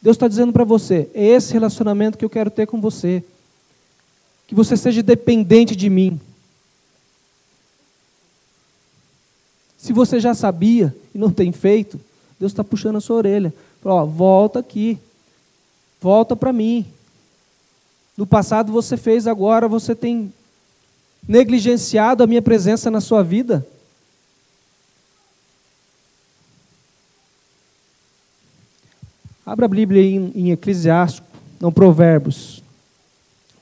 Deus 0.00 0.16
está 0.16 0.26
dizendo 0.26 0.50
para 0.50 0.64
você, 0.64 1.10
é 1.12 1.26
esse 1.26 1.52
relacionamento 1.52 2.16
que 2.16 2.24
eu 2.24 2.30
quero 2.30 2.50
ter 2.50 2.66
com 2.66 2.80
você. 2.80 3.22
que 4.46 4.54
você 4.54 4.78
seja 4.78 5.02
dependente 5.02 5.76
de 5.76 5.90
mim. 5.90 6.18
Se 9.82 9.92
você 9.92 10.20
já 10.20 10.32
sabia 10.32 10.94
e 11.12 11.18
não 11.18 11.28
tem 11.28 11.50
feito, 11.50 12.00
Deus 12.38 12.52
está 12.52 12.62
puxando 12.62 12.98
a 12.98 13.00
sua 13.00 13.16
orelha. 13.16 13.52
Fala, 13.80 14.02
ó, 14.02 14.06
volta 14.06 14.60
aqui, 14.60 14.96
volta 16.00 16.36
para 16.36 16.52
mim. 16.52 16.86
No 18.16 18.24
passado 18.24 18.70
você 18.70 18.96
fez, 18.96 19.26
agora 19.26 19.66
você 19.66 19.92
tem 19.92 20.32
negligenciado 21.26 22.22
a 22.22 22.28
minha 22.28 22.40
presença 22.40 22.92
na 22.92 23.00
sua 23.00 23.24
vida. 23.24 23.66
Abra 29.44 29.66
a 29.66 29.68
Bíblia 29.68 30.00
em, 30.00 30.30
em 30.32 30.52
Eclesiástico, 30.52 31.26
não 31.58 31.72
Provérbios. 31.72 32.62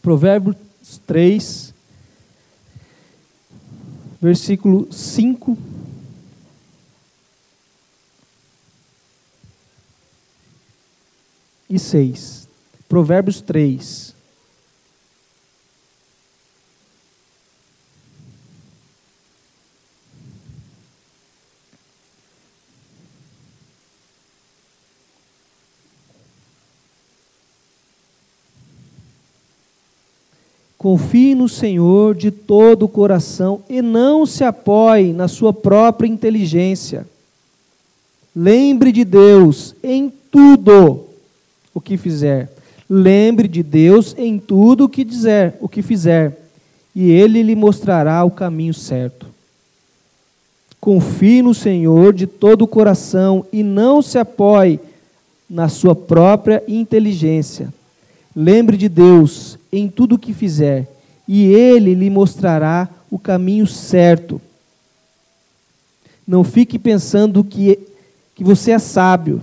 Provérbios 0.03 0.55
3, 1.07 1.73
versículo 4.21 4.87
5. 4.93 5.80
E 11.71 11.79
6. 11.79 12.49
Provérbios 12.89 13.41
3. 13.41 14.13
Confie 30.77 31.37
no 31.37 31.49
Senhor 31.49 32.17
de 32.17 32.33
todo 32.33 32.87
o 32.87 32.89
coração 32.89 33.63
e 33.69 33.81
não 33.81 34.27
se 34.27 34.43
apoie 34.43 35.13
na 35.13 35.29
sua 35.29 35.53
própria 35.53 36.09
inteligência. 36.09 37.07
Lembre 38.35 38.91
de 38.91 39.05
Deus 39.05 39.77
em 39.85 40.11
tudo 40.33 41.10
o 41.75 41.81
que 41.81 41.97
fizer. 41.97 42.51
Lembre 42.89 43.47
de 43.47 43.63
Deus 43.63 44.15
em 44.19 44.39
tudo 44.39 44.85
o 44.85 44.89
que 44.89 45.05
dizer, 45.05 45.55
o 45.61 45.69
que 45.69 45.83
fizer, 45.83 46.37
e 46.95 47.11
ele 47.11 47.43
lhe 47.43 47.55
mostrará 47.55 48.25
o 48.25 48.31
caminho 48.31 48.75
certo. 48.75 49.27
Confie 50.81 51.43
no 51.43 51.55
Senhor 51.55 52.13
de 52.13 52.27
todo 52.27 52.63
o 52.63 52.69
coração 52.69 53.45
e 53.53 53.63
não 53.63 54.01
se 54.03 54.19
apoie 54.19 54.81
na 55.49 55.69
sua 55.69 55.95
própria 55.95 56.63
inteligência. 56.67 57.73
Lembre 58.35 58.77
de 58.77 58.89
Deus 58.89 59.59
em 59.73 59.89
tudo 59.89 60.15
o 60.15 60.19
que 60.19 60.33
fizer, 60.33 60.89
e 61.29 61.45
ele 61.45 61.95
lhe 61.95 62.11
mostrará 62.11 62.89
o 63.11 63.19
caminho 63.19 63.67
certo. 63.67 64.41
Não 66.27 66.45
fique 66.45 66.79
pensando 66.79 67.43
que, 67.43 67.79
que 68.35 68.43
você 68.43 68.71
é 68.71 68.79
sábio. 68.79 69.43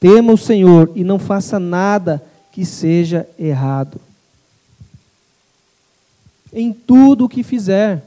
Tema 0.00 0.32
o 0.32 0.38
Senhor 0.38 0.90
e 0.94 1.02
não 1.02 1.18
faça 1.18 1.58
nada 1.58 2.22
que 2.52 2.64
seja 2.64 3.28
errado. 3.38 4.00
Em 6.52 6.72
tudo 6.72 7.24
o 7.24 7.28
que 7.28 7.42
fizer. 7.42 8.04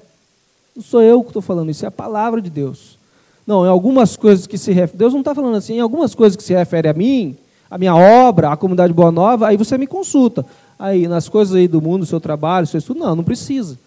Não 0.76 0.84
sou 0.84 1.02
eu 1.02 1.22
que 1.22 1.30
estou 1.30 1.42
falando 1.42 1.70
isso, 1.70 1.86
é 1.86 1.88
a 1.88 1.92
palavra 1.92 2.42
de 2.42 2.50
Deus. 2.50 2.98
Não, 3.46 3.66
em 3.66 3.70
algumas 3.70 4.16
coisas 4.16 4.48
que 4.48 4.58
se 4.58 4.72
refere. 4.72 4.98
Deus 4.98 5.14
não 5.14 5.20
está 5.20 5.36
falando 5.36 5.56
assim, 5.56 5.76
em 5.76 5.80
algumas 5.80 6.16
coisas 6.16 6.38
que 6.38 6.44
se 6.44 6.54
refere 6.54 6.88
a 6.88 6.94
mim, 6.94 7.36
a 7.70 7.78
minha 7.78 7.96
obra, 7.96 8.52
a 8.52 8.58
comunidade 8.58 8.94
Boa 8.94 9.12
Nova, 9.12 9.48
aí 9.48 9.58
você 9.58 9.78
me 9.78 9.88
consulta. 9.88 10.46
Aí, 10.78 11.08
nas 11.08 11.30
coisas 11.30 11.56
aí 11.56 11.68
do 11.68 11.82
mundo, 11.82 12.06
seu 12.06 12.20
trabalho, 12.20 12.66
seu 12.66 12.78
estudo, 12.78 13.00
não, 13.00 13.16
não 13.16 13.24
precisa. 13.24 13.78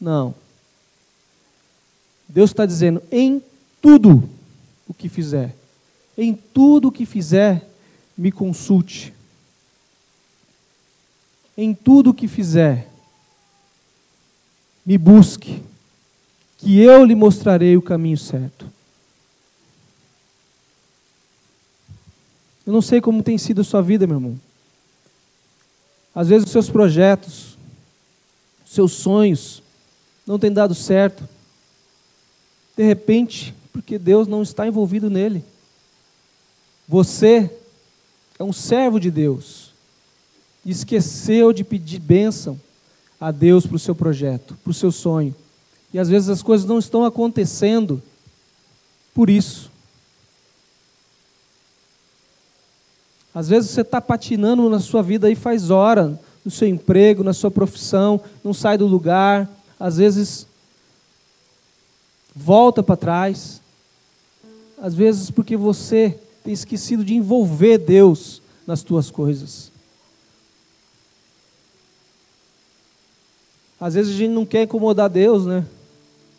Não. 0.00 0.34
Deus 2.28 2.50
está 2.50 2.64
dizendo, 2.64 3.02
em 3.10 3.42
tudo 3.82 4.28
o 4.88 4.94
que 4.94 5.08
fizer, 5.08 5.54
em 6.16 6.34
tudo 6.34 6.88
o 6.88 6.92
que 6.92 7.04
fizer, 7.04 7.68
me 8.16 8.30
consulte. 8.30 9.12
Em 11.56 11.74
tudo 11.74 12.10
o 12.10 12.14
que 12.14 12.28
fizer, 12.28 12.88
me 14.84 14.98
busque, 14.98 15.62
que 16.58 16.78
eu 16.80 17.04
lhe 17.04 17.14
mostrarei 17.14 17.76
o 17.76 17.82
caminho 17.82 18.18
certo. 18.18 18.70
Eu 22.66 22.72
não 22.72 22.80
sei 22.80 23.00
como 23.00 23.22
tem 23.22 23.36
sido 23.36 23.60
a 23.60 23.64
sua 23.64 23.82
vida, 23.82 24.06
meu 24.06 24.16
irmão. 24.16 24.40
Às 26.14 26.28
vezes 26.28 26.46
os 26.46 26.52
seus 26.52 26.70
projetos, 26.70 27.58
os 28.64 28.72
seus 28.72 28.92
sonhos 28.92 29.62
não 30.26 30.38
têm 30.38 30.52
dado 30.52 30.74
certo. 30.74 31.28
De 32.76 32.82
repente, 32.82 33.54
porque 33.72 33.98
Deus 33.98 34.26
não 34.26 34.42
está 34.42 34.66
envolvido 34.66 35.10
nele. 35.10 35.44
Você 36.88 37.50
é 38.38 38.44
um 38.44 38.52
servo 38.52 39.00
de 39.00 39.10
Deus. 39.10 39.72
E 40.64 40.70
esqueceu 40.70 41.52
de 41.52 41.62
pedir 41.62 41.98
bênção 41.98 42.58
a 43.20 43.30
Deus 43.30 43.66
para 43.66 43.76
o 43.76 43.78
seu 43.78 43.94
projeto, 43.94 44.56
para 44.62 44.70
o 44.70 44.74
seu 44.74 44.90
sonho. 44.90 45.34
E 45.92 45.98
às 45.98 46.08
vezes 46.08 46.28
as 46.28 46.42
coisas 46.42 46.66
não 46.66 46.78
estão 46.78 47.04
acontecendo 47.04 48.02
por 49.14 49.30
isso. 49.30 49.70
Às 53.34 53.48
vezes 53.48 53.70
você 53.70 53.80
está 53.80 54.00
patinando 54.00 54.68
na 54.68 54.78
sua 54.80 55.02
vida 55.02 55.26
aí 55.26 55.34
faz 55.34 55.70
hora, 55.70 56.18
no 56.44 56.50
seu 56.50 56.68
emprego, 56.68 57.24
na 57.24 57.32
sua 57.32 57.50
profissão, 57.50 58.20
não 58.44 58.52
sai 58.52 58.76
do 58.76 58.86
lugar, 58.86 59.48
às 59.78 59.96
vezes 59.96 60.46
volta 62.34 62.82
para 62.82 62.96
trás. 62.96 63.60
Às 64.80 64.94
vezes 64.94 65.30
porque 65.30 65.56
você 65.56 66.18
tem 66.44 66.52
esquecido 66.52 67.02
de 67.02 67.14
envolver 67.14 67.78
Deus 67.78 68.42
nas 68.66 68.82
tuas 68.82 69.10
coisas. 69.10 69.72
Às 73.80 73.94
vezes 73.94 74.14
a 74.14 74.18
gente 74.18 74.30
não 74.30 74.46
quer 74.46 74.62
incomodar 74.62 75.08
Deus, 75.08 75.46
né? 75.46 75.64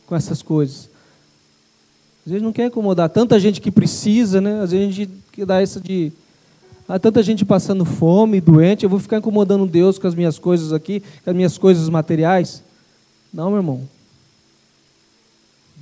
Com 0.06 0.15
essas 0.15 0.41
coisas. 0.41 0.89
Às 2.26 2.32
vezes 2.32 2.44
não 2.44 2.54
quer 2.54 2.68
incomodar 2.68 3.10
tanta 3.10 3.39
gente 3.39 3.60
que 3.60 3.72
precisa, 3.72 4.39
né? 4.39 4.62
Às 4.62 4.72
vezes 4.72 4.88
a 4.88 4.91
gente 4.91 5.46
dar 5.46 5.62
essa 5.62 5.82
de 5.82 6.13
Há 6.88 7.00
tanta 7.00 7.24
gente 7.24 7.44
passando 7.44 7.84
fome, 7.84 8.39
doente, 8.39 8.84
eu 8.84 8.89
vou 8.89 9.00
ficar 9.00 9.18
incomodando 9.18 9.65
Deus 9.65 9.98
com 9.98 10.06
as 10.06 10.13
minhas 10.13 10.38
coisas 10.38 10.72
aqui, 10.72 11.02
com 11.24 11.32
as 11.32 11.36
minhas 11.36 11.58
coisas 11.58 11.89
materiais? 11.89 12.62
Não, 13.34 13.50
meu 13.50 13.58
irmão. 13.58 13.94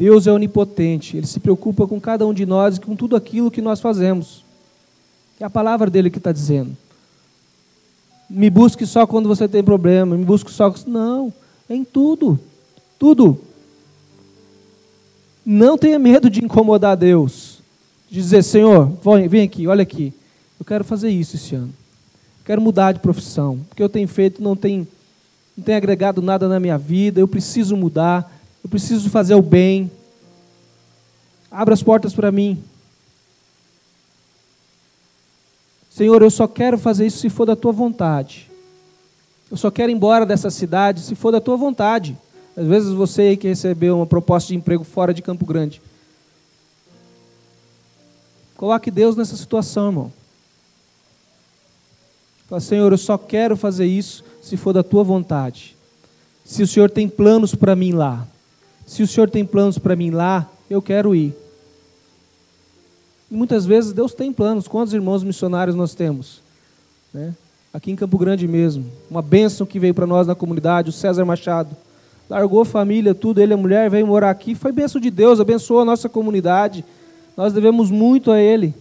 Deus 0.04 0.28
é 0.28 0.34
onipotente, 0.34 1.16
Ele 1.16 1.26
se 1.26 1.40
preocupa 1.40 1.88
com 1.88 1.98
cada 1.98 2.28
um 2.28 2.34
de 2.34 2.46
nós 2.46 2.76
e 2.76 2.82
com 2.82 2.94
tudo 2.94 3.16
aquilo 3.16 3.50
que 3.50 3.62
nós 3.62 3.80
fazemos. 3.80 4.44
É 5.40 5.46
a 5.46 5.50
palavra 5.50 5.90
dele 5.90 6.10
que 6.10 6.18
está 6.18 6.34
dizendo. 6.34 6.76
Me 8.30 8.50
busque 8.50 8.86
só 8.86 9.08
quando 9.08 9.30
você 9.30 9.48
tem 9.48 9.64
problema, 9.64 10.18
me 10.18 10.26
busque 10.26 10.52
só. 10.52 10.76
Não, 10.86 11.32
é 11.70 11.74
em 11.74 11.86
tudo. 11.86 12.38
Tudo. 13.00 13.40
Não 15.46 15.78
tenha 15.78 15.98
medo 15.98 16.30
de 16.30 16.44
incomodar 16.44 16.98
Deus. 16.98 17.60
De 18.10 18.18
dizer, 18.18 18.44
Senhor, 18.44 18.92
vem 19.30 19.44
aqui, 19.46 19.68
olha 19.68 19.84
aqui. 19.84 20.12
Eu 20.60 20.66
quero 20.66 20.84
fazer 20.84 21.12
isso 21.12 21.38
esse 21.38 21.56
ano. 21.56 21.74
quero 22.44 22.62
mudar 22.62 22.92
de 22.92 23.00
profissão. 23.00 23.58
Porque 23.70 23.82
eu 23.82 23.88
tenho 23.88 24.10
feito, 24.10 24.44
não 24.44 24.54
tem, 24.54 24.86
não 25.56 25.64
tem 25.64 25.76
agregado 25.76 26.22
nada 26.22 26.50
na 26.50 26.60
minha 26.60 26.78
vida. 26.78 27.22
Eu 27.22 27.28
preciso 27.30 27.78
mudar. 27.78 28.33
Eu 28.64 28.70
preciso 28.70 29.10
fazer 29.10 29.36
o 29.36 29.42
bem. 29.42 29.92
Abra 31.52 31.74
as 31.74 31.84
portas 31.84 32.14
para 32.14 32.32
mim. 32.32 32.64
Senhor, 35.90 36.22
eu 36.24 36.32
só 36.32 36.48
quero 36.48 36.78
fazer 36.78 37.06
isso 37.06 37.20
se 37.20 37.30
for 37.30 37.46
da 37.46 37.56
tua 37.56 37.72
vontade. 37.72 38.50
Eu 39.52 39.58
só 39.58 39.70
quero 39.70 39.92
ir 39.92 39.94
embora 39.94 40.26
dessa 40.26 40.50
cidade 40.50 41.02
se 41.02 41.14
for 41.14 41.32
da 41.32 41.40
tua 41.40 41.56
vontade. 41.56 42.18
Às 42.58 42.66
vezes 42.66 42.92
você 42.92 43.38
que 43.38 43.48
recebeu 43.48 43.98
uma 43.98 44.06
proposta 44.08 44.48
de 44.48 44.56
emprego 44.56 44.84
fora 44.84 45.14
de 45.14 45.22
Campo 45.22 45.46
Grande. 45.46 45.82
Coloque 48.56 48.90
Deus 48.90 49.16
nessa 49.16 49.36
situação, 49.36 49.88
irmão. 49.88 50.14
Fala, 52.48 52.62
Senhor, 52.62 52.92
eu 52.92 52.98
só 52.98 53.18
quero 53.18 53.56
fazer 53.56 53.86
isso 53.86 54.24
se 54.42 54.58
for 54.58 54.74
da 54.74 54.82
tua 54.82 55.04
vontade. 55.04 55.76
Se 56.44 56.64
o 56.64 56.68
Senhor 56.68 56.90
tem 56.90 57.08
planos 57.08 57.54
para 57.54 57.76
mim 57.76 57.92
lá. 57.92 58.28
Se 58.86 59.04
o 59.04 59.08
Senhor 59.08 59.30
tem 59.30 59.46
planos 59.46 59.78
para 59.78 59.96
mim 59.96 60.10
lá, 60.12 60.50
eu 60.70 60.82
quero 60.82 61.16
ir. 61.16 61.34
E 63.32 63.36
muitas 63.36 63.66
vezes 63.66 63.94
Deus 63.94 64.14
tem 64.14 64.32
planos. 64.32 64.68
Quantos 64.68 64.94
irmãos 64.94 65.24
missionários 65.24 65.76
nós 65.76 65.96
temos? 65.96 66.42
Né? 67.14 67.34
Aqui 67.74 67.92
em 67.92 67.96
Campo 67.96 68.18
Grande 68.18 68.48
mesmo. 68.48 68.86
Uma 69.10 69.22
bênção 69.22 69.66
que 69.66 69.80
veio 69.80 69.94
para 69.94 70.06
nós 70.06 70.28
na 70.28 70.36
comunidade, 70.36 70.90
o 70.90 70.94
César 70.94 71.26
Machado. 71.26 71.76
Largou 72.30 72.62
a 72.62 72.66
família, 72.66 73.16
tudo, 73.16 73.42
ele 73.42 73.54
a 73.54 73.58
mulher, 73.58 73.90
veio 73.90 74.06
morar 74.06 74.30
aqui. 74.30 74.56
Foi 74.56 74.72
bênção 74.72 75.02
de 75.02 75.10
Deus, 75.10 75.40
abençoou 75.40 75.82
a 75.82 75.86
nossa 75.86 76.08
comunidade. 76.08 76.86
Nós 77.36 77.54
devemos 77.54 77.90
muito 77.90 78.32
a 78.32 78.40
ele. 78.40 78.74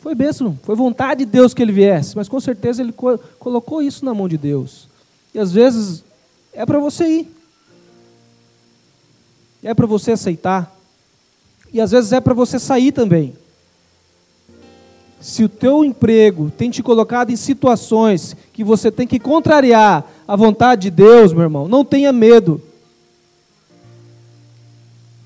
Foi 0.00 0.14
bênção, 0.14 0.58
foi 0.62 0.74
vontade 0.76 1.24
de 1.24 1.30
Deus 1.30 1.54
que 1.54 1.62
ele 1.62 1.72
viesse, 1.72 2.14
mas 2.14 2.28
com 2.28 2.38
certeza 2.38 2.82
ele 2.82 2.92
co 2.92 3.18
colocou 3.38 3.80
isso 3.80 4.04
na 4.04 4.12
mão 4.12 4.28
de 4.28 4.36
Deus. 4.36 4.86
E 5.34 5.38
às 5.38 5.50
vezes 5.50 6.04
é 6.52 6.66
para 6.66 6.78
você 6.78 7.06
ir. 7.08 7.36
É 9.64 9.74
para 9.74 9.86
você 9.86 10.12
aceitar. 10.12 10.72
E 11.72 11.80
às 11.80 11.90
vezes 11.90 12.12
é 12.12 12.20
para 12.20 12.34
você 12.34 12.58
sair 12.58 12.92
também. 12.92 13.34
Se 15.20 15.42
o 15.42 15.48
teu 15.48 15.82
emprego 15.84 16.50
tem 16.50 16.70
te 16.70 16.82
colocado 16.82 17.30
em 17.30 17.36
situações 17.36 18.36
que 18.52 18.62
você 18.62 18.92
tem 18.92 19.06
que 19.06 19.18
contrariar 19.18 20.04
a 20.28 20.36
vontade 20.36 20.82
de 20.82 20.90
Deus, 20.90 21.32
meu 21.32 21.42
irmão, 21.44 21.66
não 21.66 21.82
tenha 21.82 22.12
medo 22.12 22.60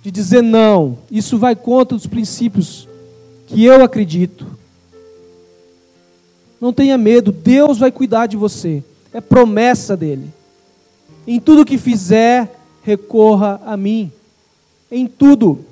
de 0.03 0.11
dizer 0.12 0.42
não. 0.42 0.98
Isso 1.11 1.37
vai 1.37 1.57
contra 1.57 1.96
os 1.96 2.07
princípios 2.07 2.88
que 3.48 3.64
eu 3.64 3.83
acredito. 3.83 4.46
Não 6.61 6.72
tenha 6.72 6.96
medo, 6.96 7.33
Deus 7.33 7.77
vai 7.79 7.90
cuidar 7.90 8.27
de 8.27 8.37
você. 8.37 8.83
É 9.12 9.20
promessa 9.20 9.96
dele. 9.96 10.31
Em 11.27 11.40
tudo 11.40 11.64
que 11.64 11.77
fizer, 11.77 12.59
recorra 12.83 13.61
a 13.66 13.77
mim. 13.77 14.12
Em 14.90 15.07
tudo. 15.07 15.64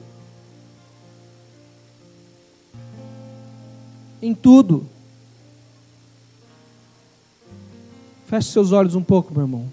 Em 4.21 4.35
tudo. 4.35 4.87
Feche 8.27 8.51
seus 8.51 8.73
olhos 8.73 8.95
um 8.95 9.03
pouco, 9.03 9.33
meu 9.33 9.43
irmão. 9.43 9.73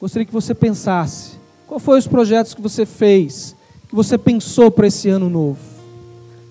Gostaria 0.00 0.24
que 0.24 0.32
você 0.32 0.54
pensasse. 0.54 1.38
Qual 1.66 1.78
foram 1.78 1.98
os 1.98 2.06
projetos 2.06 2.54
que 2.54 2.60
você 2.60 2.86
fez, 2.86 3.54
que 3.88 3.94
você 3.94 4.16
pensou 4.16 4.70
para 4.70 4.86
esse 4.86 5.08
ano 5.08 5.28
novo? 5.28 5.60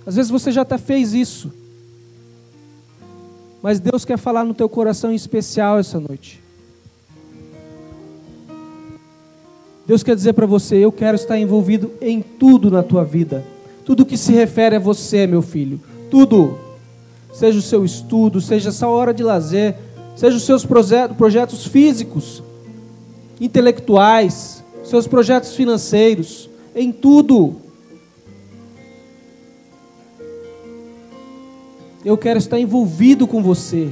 Às 0.05 0.15
vezes 0.15 0.31
você 0.31 0.51
já 0.51 0.61
até 0.61 0.77
fez 0.77 1.13
isso. 1.13 1.51
Mas 3.61 3.79
Deus 3.79 4.05
quer 4.05 4.17
falar 4.17 4.45
no 4.45 4.53
teu 4.53 4.69
coração 4.69 5.11
em 5.11 5.15
especial 5.15 5.79
essa 5.79 5.99
noite. 5.99 6.41
Deus 9.89 10.03
quer 10.03 10.15
dizer 10.15 10.33
para 10.33 10.45
você: 10.45 10.75
eu 10.75 10.91
quero 10.91 11.15
estar 11.15 11.39
envolvido 11.39 11.91
em 11.99 12.21
tudo 12.21 12.69
na 12.69 12.83
tua 12.83 13.03
vida. 13.03 13.43
Tudo 13.83 14.05
que 14.05 14.17
se 14.17 14.31
refere 14.31 14.75
a 14.75 14.79
você, 14.79 15.25
meu 15.25 15.41
filho. 15.41 15.81
Tudo. 16.11 16.59
Seja 17.33 17.57
o 17.57 17.61
seu 17.61 17.83
estudo, 17.83 18.39
seja 18.39 18.69
essa 18.69 18.87
hora 18.87 19.11
de 19.11 19.23
lazer, 19.23 19.75
seja 20.15 20.37
os 20.37 20.43
seus 20.43 20.63
projetos 20.63 21.65
físicos, 21.65 22.43
intelectuais, 23.41 24.63
seus 24.83 25.07
projetos 25.07 25.55
financeiros, 25.55 26.47
em 26.75 26.91
tudo. 26.91 27.55
Eu 32.05 32.15
quero 32.15 32.37
estar 32.37 32.59
envolvido 32.59 33.25
com 33.25 33.41
você. 33.41 33.89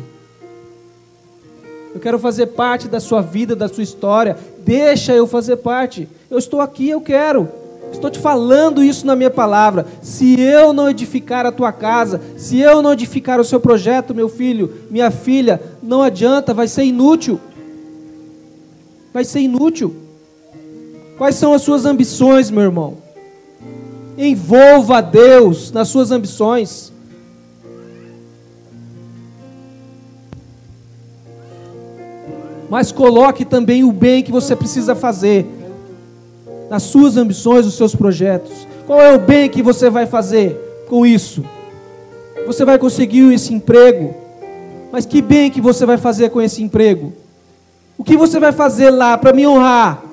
Eu 1.97 2.01
quero 2.01 2.19
fazer 2.19 2.45
parte 2.45 2.87
da 2.87 2.99
sua 2.99 3.21
vida, 3.21 3.55
da 3.55 3.67
sua 3.67 3.81
história. 3.81 4.37
Deixa 4.59 5.15
eu 5.15 5.25
fazer 5.25 5.55
parte. 5.55 6.07
Eu 6.29 6.37
estou 6.37 6.61
aqui, 6.61 6.87
eu 6.87 7.01
quero. 7.01 7.49
Estou 7.91 8.11
te 8.11 8.19
falando 8.19 8.83
isso 8.83 9.03
na 9.03 9.15
minha 9.15 9.31
palavra. 9.31 9.87
Se 9.99 10.39
eu 10.39 10.73
não 10.73 10.87
edificar 10.87 11.43
a 11.47 11.51
tua 11.51 11.71
casa, 11.71 12.21
se 12.37 12.59
eu 12.59 12.83
não 12.83 12.93
edificar 12.93 13.39
o 13.39 13.43
seu 13.43 13.59
projeto, 13.59 14.13
meu 14.13 14.29
filho, 14.29 14.71
minha 14.91 15.09
filha, 15.09 15.59
não 15.81 16.03
adianta, 16.03 16.53
vai 16.53 16.67
ser 16.67 16.83
inútil. 16.83 17.39
Vai 19.11 19.25
ser 19.25 19.39
inútil. 19.39 19.95
Quais 21.17 21.33
são 21.33 21.51
as 21.51 21.63
suas 21.63 21.83
ambições, 21.83 22.51
meu 22.51 22.61
irmão? 22.61 22.97
Envolva 24.15 25.01
Deus 25.01 25.71
nas 25.71 25.87
suas 25.87 26.11
ambições. 26.11 26.93
Mas 32.69 32.91
coloque 32.91 33.45
também 33.45 33.83
o 33.83 33.91
bem 33.91 34.23
que 34.23 34.31
você 34.31 34.55
precisa 34.55 34.95
fazer 34.95 35.45
nas 36.69 36.83
suas 36.83 37.15
ambições, 37.15 37.65
nos 37.65 37.75
seus 37.75 37.95
projetos. 37.95 38.67
Qual 38.85 39.01
é 39.01 39.13
o 39.13 39.19
bem 39.19 39.49
que 39.49 39.61
você 39.61 39.89
vai 39.89 40.05
fazer 40.05 40.85
com 40.87 41.05
isso? 41.05 41.43
Você 42.45 42.63
vai 42.63 42.77
conseguir 42.77 43.33
esse 43.33 43.53
emprego, 43.53 44.15
mas 44.91 45.05
que 45.05 45.21
bem 45.21 45.49
que 45.49 45.61
você 45.61 45.85
vai 45.85 45.97
fazer 45.97 46.29
com 46.29 46.41
esse 46.41 46.63
emprego? 46.63 47.13
O 47.97 48.03
que 48.03 48.15
você 48.15 48.39
vai 48.39 48.51
fazer 48.51 48.89
lá 48.89 49.17
para 49.17 49.33
me 49.33 49.47
honrar? 49.47 50.03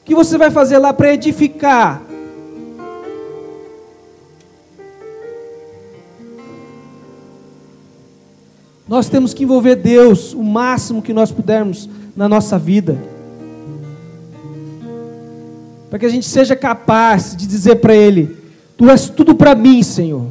O 0.00 0.04
que 0.04 0.14
você 0.14 0.38
vai 0.38 0.50
fazer 0.50 0.78
lá 0.78 0.92
para 0.92 1.12
edificar? 1.12 2.02
Nós 8.88 9.08
temos 9.08 9.34
que 9.34 9.42
envolver 9.42 9.74
Deus 9.74 10.32
o 10.32 10.42
máximo 10.44 11.02
que 11.02 11.12
nós 11.12 11.32
pudermos 11.32 11.88
na 12.16 12.28
nossa 12.28 12.56
vida. 12.56 12.96
Para 15.90 15.98
que 15.98 16.06
a 16.06 16.08
gente 16.08 16.26
seja 16.26 16.54
capaz 16.54 17.34
de 17.36 17.46
dizer 17.46 17.76
para 17.76 17.94
Ele: 17.94 18.36
Tu 18.76 18.88
és 18.88 19.08
tudo 19.08 19.34
para 19.34 19.56
mim, 19.56 19.82
Senhor. 19.82 20.26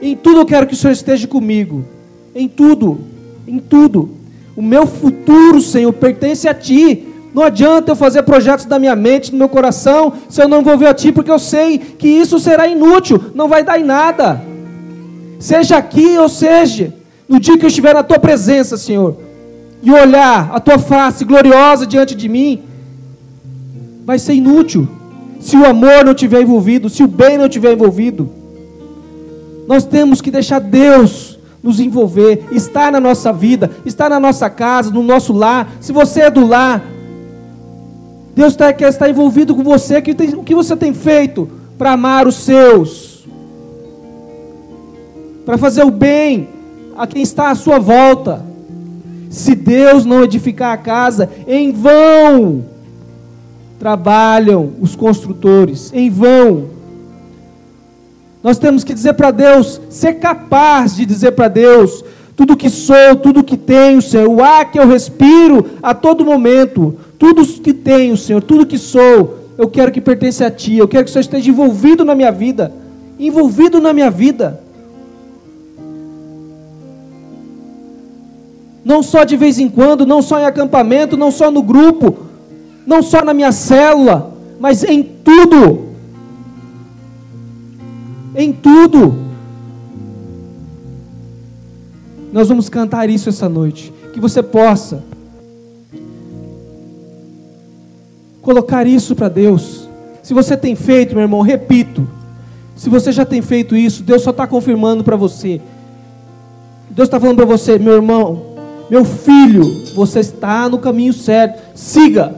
Em 0.00 0.16
tudo 0.16 0.40
eu 0.40 0.46
quero 0.46 0.66
que 0.66 0.72
o 0.72 0.76
Senhor 0.76 0.92
esteja 0.92 1.26
comigo. 1.26 1.84
Em 2.34 2.48
tudo, 2.48 3.00
em 3.46 3.58
tudo. 3.58 4.10
O 4.56 4.62
meu 4.62 4.86
futuro, 4.86 5.60
Senhor, 5.60 5.92
pertence 5.92 6.48
a 6.48 6.54
Ti. 6.54 7.06
Não 7.34 7.42
adianta 7.42 7.92
eu 7.92 7.96
fazer 7.96 8.22
projetos 8.22 8.64
da 8.64 8.78
minha 8.78 8.96
mente, 8.96 9.30
do 9.30 9.36
meu 9.36 9.50
coração, 9.50 10.14
se 10.30 10.42
eu 10.42 10.48
não 10.48 10.60
envolver 10.60 10.86
a 10.86 10.94
Ti, 10.94 11.12
porque 11.12 11.30
eu 11.30 11.38
sei 11.38 11.78
que 11.78 12.08
isso 12.08 12.38
será 12.38 12.66
inútil, 12.66 13.22
não 13.34 13.48
vai 13.48 13.62
dar 13.62 13.78
em 13.78 13.84
nada. 13.84 14.42
Seja 15.38 15.76
aqui 15.76 16.18
ou 16.18 16.28
seja 16.28 16.97
no 17.28 17.38
dia 17.38 17.58
que 17.58 17.64
eu 17.64 17.68
estiver 17.68 17.94
na 17.94 18.02
tua 18.02 18.18
presença, 18.18 18.76
Senhor, 18.76 19.16
e 19.82 19.90
olhar 19.90 20.50
a 20.52 20.58
tua 20.58 20.78
face 20.78 21.24
gloriosa 21.24 21.86
diante 21.86 22.14
de 22.14 22.28
mim, 22.28 22.62
vai 24.04 24.18
ser 24.18 24.32
inútil 24.32 24.88
se 25.38 25.56
o 25.56 25.66
amor 25.66 26.04
não 26.04 26.12
estiver 26.12 26.40
envolvido, 26.40 26.88
se 26.88 27.02
o 27.02 27.06
bem 27.06 27.36
não 27.36 27.44
estiver 27.44 27.72
envolvido. 27.72 28.30
Nós 29.68 29.84
temos 29.84 30.20
que 30.20 30.30
deixar 30.30 30.58
Deus 30.58 31.38
nos 31.62 31.78
envolver, 31.78 32.46
estar 32.50 32.90
na 32.90 32.98
nossa 32.98 33.32
vida, 33.32 33.70
estar 33.84 34.08
na 34.08 34.18
nossa 34.18 34.48
casa, 34.48 34.90
no 34.90 35.02
nosso 35.02 35.32
lar. 35.32 35.70
Se 35.80 35.92
você 35.92 36.22
é 36.22 36.30
do 36.30 36.46
lar, 36.46 36.82
Deus 38.34 38.56
tá, 38.56 38.72
quer 38.72 38.88
estar 38.88 39.10
envolvido 39.10 39.54
com 39.54 39.62
você. 39.62 39.98
O 40.36 40.42
que 40.42 40.54
você 40.54 40.74
tem 40.74 40.94
feito 40.94 41.48
para 41.76 41.92
amar 41.92 42.26
os 42.26 42.36
seus? 42.36 43.26
Para 45.44 45.58
fazer 45.58 45.84
o 45.84 45.90
bem 45.90 46.48
a 46.98 47.06
quem 47.06 47.22
está 47.22 47.50
à 47.50 47.54
sua 47.54 47.78
volta. 47.78 48.44
Se 49.30 49.54
Deus 49.54 50.04
não 50.04 50.24
edificar 50.24 50.72
a 50.72 50.76
casa, 50.76 51.30
em 51.46 51.72
vão 51.72 52.64
trabalham 53.78 54.72
os 54.80 54.96
construtores, 54.96 55.92
em 55.94 56.10
vão. 56.10 56.66
Nós 58.42 58.58
temos 58.58 58.84
que 58.84 58.94
dizer 58.94 59.14
para 59.14 59.30
Deus, 59.30 59.80
ser 59.88 60.14
capaz 60.14 60.96
de 60.96 61.06
dizer 61.06 61.32
para 61.32 61.48
Deus, 61.48 62.04
tudo 62.36 62.56
que 62.56 62.70
sou, 62.70 63.16
tudo 63.22 63.44
que 63.44 63.56
tenho, 63.56 64.00
Senhor, 64.02 64.28
o 64.28 64.42
ar 64.42 64.70
que 64.70 64.78
eu 64.78 64.86
respiro 64.86 65.64
a 65.82 65.94
todo 65.94 66.24
momento, 66.24 66.96
tudo 67.18 67.46
que 67.46 67.72
tenho, 67.72 68.16
Senhor, 68.16 68.42
tudo 68.42 68.66
que 68.66 68.78
sou, 68.78 69.38
eu 69.56 69.68
quero 69.68 69.90
que 69.90 70.00
pertence 70.00 70.44
a 70.44 70.50
Ti, 70.50 70.76
eu 70.76 70.86
quero 70.86 71.04
que 71.04 71.10
o 71.10 71.12
Senhor 71.12 71.22
esteja 71.22 71.50
envolvido 71.50 72.04
na 72.04 72.14
minha 72.14 72.30
vida, 72.30 72.72
envolvido 73.18 73.80
na 73.80 73.92
minha 73.92 74.10
vida. 74.10 74.60
Não 78.88 79.02
só 79.02 79.22
de 79.22 79.36
vez 79.36 79.58
em 79.58 79.68
quando, 79.68 80.06
não 80.06 80.22
só 80.22 80.40
em 80.40 80.46
acampamento, 80.46 81.14
não 81.14 81.30
só 81.30 81.50
no 81.50 81.62
grupo, 81.62 82.20
não 82.86 83.02
só 83.02 83.22
na 83.22 83.34
minha 83.34 83.52
célula, 83.52 84.32
mas 84.58 84.82
em 84.82 85.02
tudo. 85.02 85.88
Em 88.34 88.50
tudo. 88.50 89.14
Nós 92.32 92.48
vamos 92.48 92.70
cantar 92.70 93.10
isso 93.10 93.28
essa 93.28 93.46
noite. 93.46 93.92
Que 94.14 94.18
você 94.18 94.42
possa 94.42 95.04
colocar 98.40 98.86
isso 98.86 99.14
para 99.14 99.28
Deus. 99.28 99.86
Se 100.22 100.32
você 100.32 100.56
tem 100.56 100.74
feito, 100.74 101.14
meu 101.14 101.24
irmão, 101.24 101.42
repito. 101.42 102.08
Se 102.74 102.88
você 102.88 103.12
já 103.12 103.26
tem 103.26 103.42
feito 103.42 103.76
isso, 103.76 104.02
Deus 104.02 104.22
só 104.22 104.30
está 104.30 104.46
confirmando 104.46 105.04
para 105.04 105.14
você. 105.14 105.60
Deus 106.88 107.06
está 107.06 107.20
falando 107.20 107.36
para 107.36 107.44
você, 107.44 107.78
meu 107.78 107.92
irmão, 107.92 108.47
meu 108.90 109.04
filho, 109.04 109.64
você 109.94 110.20
está 110.20 110.68
no 110.68 110.78
caminho 110.78 111.12
certo. 111.12 111.62
Siga. 111.74 112.34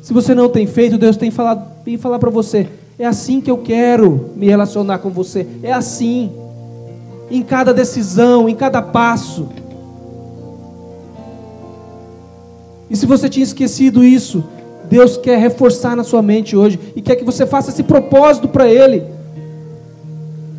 Se 0.00 0.12
você 0.12 0.34
não 0.34 0.48
tem 0.48 0.66
feito, 0.66 0.96
Deus 0.96 1.16
tem 1.16 1.30
falado, 1.30 1.84
tem 1.84 1.98
falar 1.98 2.18
para 2.18 2.30
você. 2.30 2.66
É 2.98 3.06
assim 3.06 3.40
que 3.40 3.50
eu 3.50 3.58
quero 3.58 4.30
me 4.34 4.46
relacionar 4.46 4.98
com 4.98 5.10
você. 5.10 5.46
É 5.62 5.72
assim. 5.72 6.32
Em 7.30 7.42
cada 7.42 7.72
decisão, 7.72 8.48
em 8.48 8.54
cada 8.54 8.80
passo. 8.80 9.48
E 12.88 12.96
se 12.96 13.06
você 13.06 13.28
tinha 13.28 13.44
esquecido 13.44 14.02
isso, 14.02 14.42
Deus 14.88 15.16
quer 15.16 15.38
reforçar 15.38 15.94
na 15.94 16.02
sua 16.02 16.22
mente 16.22 16.56
hoje 16.56 16.80
e 16.96 17.00
quer 17.00 17.14
que 17.14 17.24
você 17.24 17.46
faça 17.46 17.70
esse 17.70 17.82
propósito 17.82 18.48
para 18.48 18.68
Ele. 18.68 19.04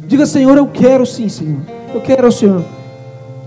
Diga, 0.07 0.25
Senhor, 0.25 0.55
eu 0.57 0.67
quero 0.67 1.05
sim, 1.05 1.27
Senhor. 1.27 1.59
Eu 1.93 1.99
quero, 1.99 2.31
Senhor, 2.31 2.63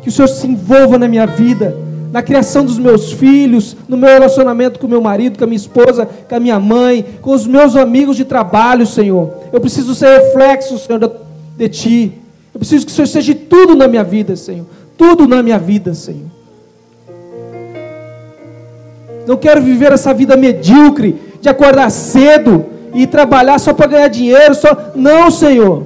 que 0.03 0.09
o 0.09 0.12
Senhor 0.12 0.28
se 0.28 0.47
envolva 0.47 0.99
na 0.99 1.09
minha 1.09 1.26
vida 1.26 1.84
na 2.15 2.23
criação 2.23 2.65
dos 2.65 2.79
meus 2.79 3.11
filhos, 3.11 3.77
no 3.89 3.97
meu 3.97 4.09
relacionamento 4.09 4.79
com 4.79 4.87
meu 4.87 5.01
marido, 5.01 5.37
com 5.37 5.43
a 5.43 5.49
minha 5.49 5.57
esposa, 5.57 6.09
com 6.29 6.37
a 6.37 6.39
minha 6.39 6.61
mãe, 6.61 7.05
com 7.21 7.33
os 7.33 7.45
meus 7.45 7.75
amigos 7.75 8.17
de 8.17 8.25
trabalho, 8.25 8.87
Senhor. 8.87 9.35
Eu 9.53 9.61
preciso 9.61 9.97
ser 9.97 10.21
reflexo, 10.21 10.79
Senhor, 10.79 11.01
de 11.57 11.69
Ti. 11.69 12.12
Eu 12.55 12.61
preciso 12.61 12.87
que 12.87 12.93
o 12.93 12.95
Senhor 12.95 13.09
seja 13.09 13.35
tudo 13.35 13.75
na 13.75 13.89
minha 13.89 14.05
vida, 14.05 14.37
Senhor. 14.37 14.65
Tudo 14.97 15.27
na 15.27 15.43
minha 15.43 15.59
vida, 15.59 15.93
Senhor. 15.93 16.31
Não 19.27 19.37
quero 19.37 19.61
viver 19.61 19.91
essa 19.91 20.15
vida 20.15 20.37
medíocre 20.37 21.17
de 21.41 21.49
acordar 21.49 21.91
cedo 21.91 22.67
e 22.95 23.09
trabalhar 23.09 23.59
só 23.59 23.75
para 23.75 23.89
ganhar 23.89 24.07
dinheiro, 24.07 24.55
só 24.55 24.93
não, 24.95 25.33
Senhor. 25.33 25.85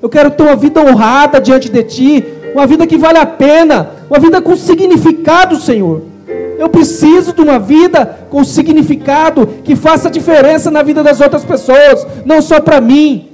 Eu 0.00 0.08
quero 0.08 0.30
ter 0.30 0.42
uma 0.42 0.56
vida 0.56 0.80
honrada 0.80 1.38
diante 1.38 1.68
de 1.68 1.82
ti, 1.82 2.24
uma 2.56 2.66
vida 2.66 2.86
que 2.86 2.96
vale 2.96 3.18
a 3.18 3.26
pena, 3.26 3.90
uma 4.08 4.18
vida 4.18 4.40
com 4.40 4.56
significado, 4.56 5.56
Senhor. 5.56 6.04
Eu 6.58 6.70
preciso 6.70 7.34
de 7.34 7.42
uma 7.42 7.58
vida 7.58 8.20
com 8.30 8.42
significado 8.42 9.46
que 9.62 9.76
faça 9.76 10.10
diferença 10.10 10.70
na 10.70 10.82
vida 10.82 11.02
das 11.02 11.20
outras 11.20 11.44
pessoas, 11.44 12.06
não 12.24 12.40
só 12.40 12.58
para 12.58 12.80
mim. 12.80 13.28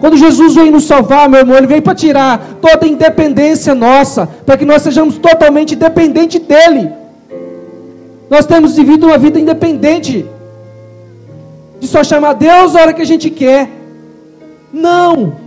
Quando 0.00 0.16
Jesus 0.16 0.56
veio 0.56 0.72
nos 0.72 0.86
salvar, 0.86 1.28
meu 1.28 1.38
irmão, 1.38 1.56
ele 1.56 1.68
veio 1.68 1.82
para 1.82 1.94
tirar 1.94 2.58
toda 2.60 2.84
a 2.84 2.88
independência 2.88 3.76
nossa, 3.76 4.28
para 4.44 4.56
que 4.56 4.64
nós 4.64 4.82
sejamos 4.82 5.18
totalmente 5.18 5.76
dependentes 5.76 6.40
dele. 6.40 6.90
Nós 8.28 8.44
temos 8.44 8.74
vivido 8.74 9.06
uma 9.06 9.18
vida 9.18 9.38
independente, 9.38 10.26
de 11.78 11.86
só 11.86 12.02
chamar 12.02 12.32
Deus 12.32 12.74
a 12.74 12.80
hora 12.80 12.92
que 12.92 13.02
a 13.02 13.06
gente 13.06 13.30
quer. 13.30 13.70
Não! 14.72 15.45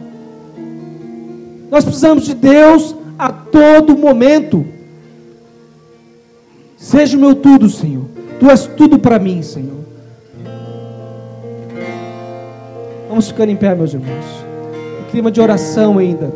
Nós 1.70 1.84
precisamos 1.84 2.26
de 2.26 2.34
Deus 2.34 2.96
a 3.18 3.32
todo 3.32 3.98
momento. 3.98 4.66
Seja 6.78 7.18
o 7.18 7.20
meu 7.20 7.36
tudo, 7.36 7.70
Senhor. 7.70 8.06
Tu 8.40 8.50
és 8.50 8.66
tudo 8.66 8.98
para 8.98 9.20
mim, 9.20 9.42
Senhor. 9.44 9.80
Vamos 13.10 13.28
ficar 13.28 13.50
em 13.50 13.56
pé, 13.56 13.76
meus 13.76 13.94
irmãos. 13.94 14.26
Em 15.02 15.12
clima 15.12 15.30
de 15.30 15.42
oração 15.42 15.98
ainda. 15.98 16.32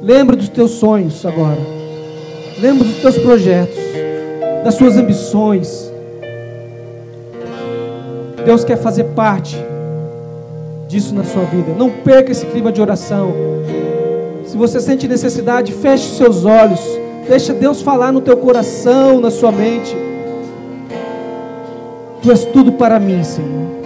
Lembra 0.00 0.36
dos 0.36 0.48
teus 0.48 0.72
sonhos 0.72 1.26
agora. 1.26 1.58
Lembra 2.60 2.84
dos 2.84 2.96
teus 2.96 3.18
projetos, 3.18 3.78
das 4.64 4.74
suas 4.74 4.96
ambições. 4.96 5.92
Deus 8.44 8.64
quer 8.64 8.76
fazer 8.76 9.04
parte 9.04 9.56
disso 10.88 11.14
na 11.14 11.24
sua 11.24 11.44
vida. 11.44 11.72
Não 11.76 11.90
perca 11.90 12.32
esse 12.32 12.46
clima 12.46 12.72
de 12.72 12.80
oração. 12.80 13.32
Se 14.48 14.56
você 14.56 14.80
sente 14.80 15.06
necessidade, 15.06 15.74
feche 15.74 16.08
seus 16.16 16.46
olhos. 16.46 16.80
Deixa 17.28 17.52
Deus 17.52 17.82
falar 17.82 18.10
no 18.10 18.22
teu 18.22 18.34
coração, 18.38 19.20
na 19.20 19.30
sua 19.30 19.52
mente. 19.52 19.94
Tu 22.22 22.30
és 22.30 22.46
tudo 22.46 22.72
para 22.72 22.98
mim, 22.98 23.22
Senhor. 23.22 23.77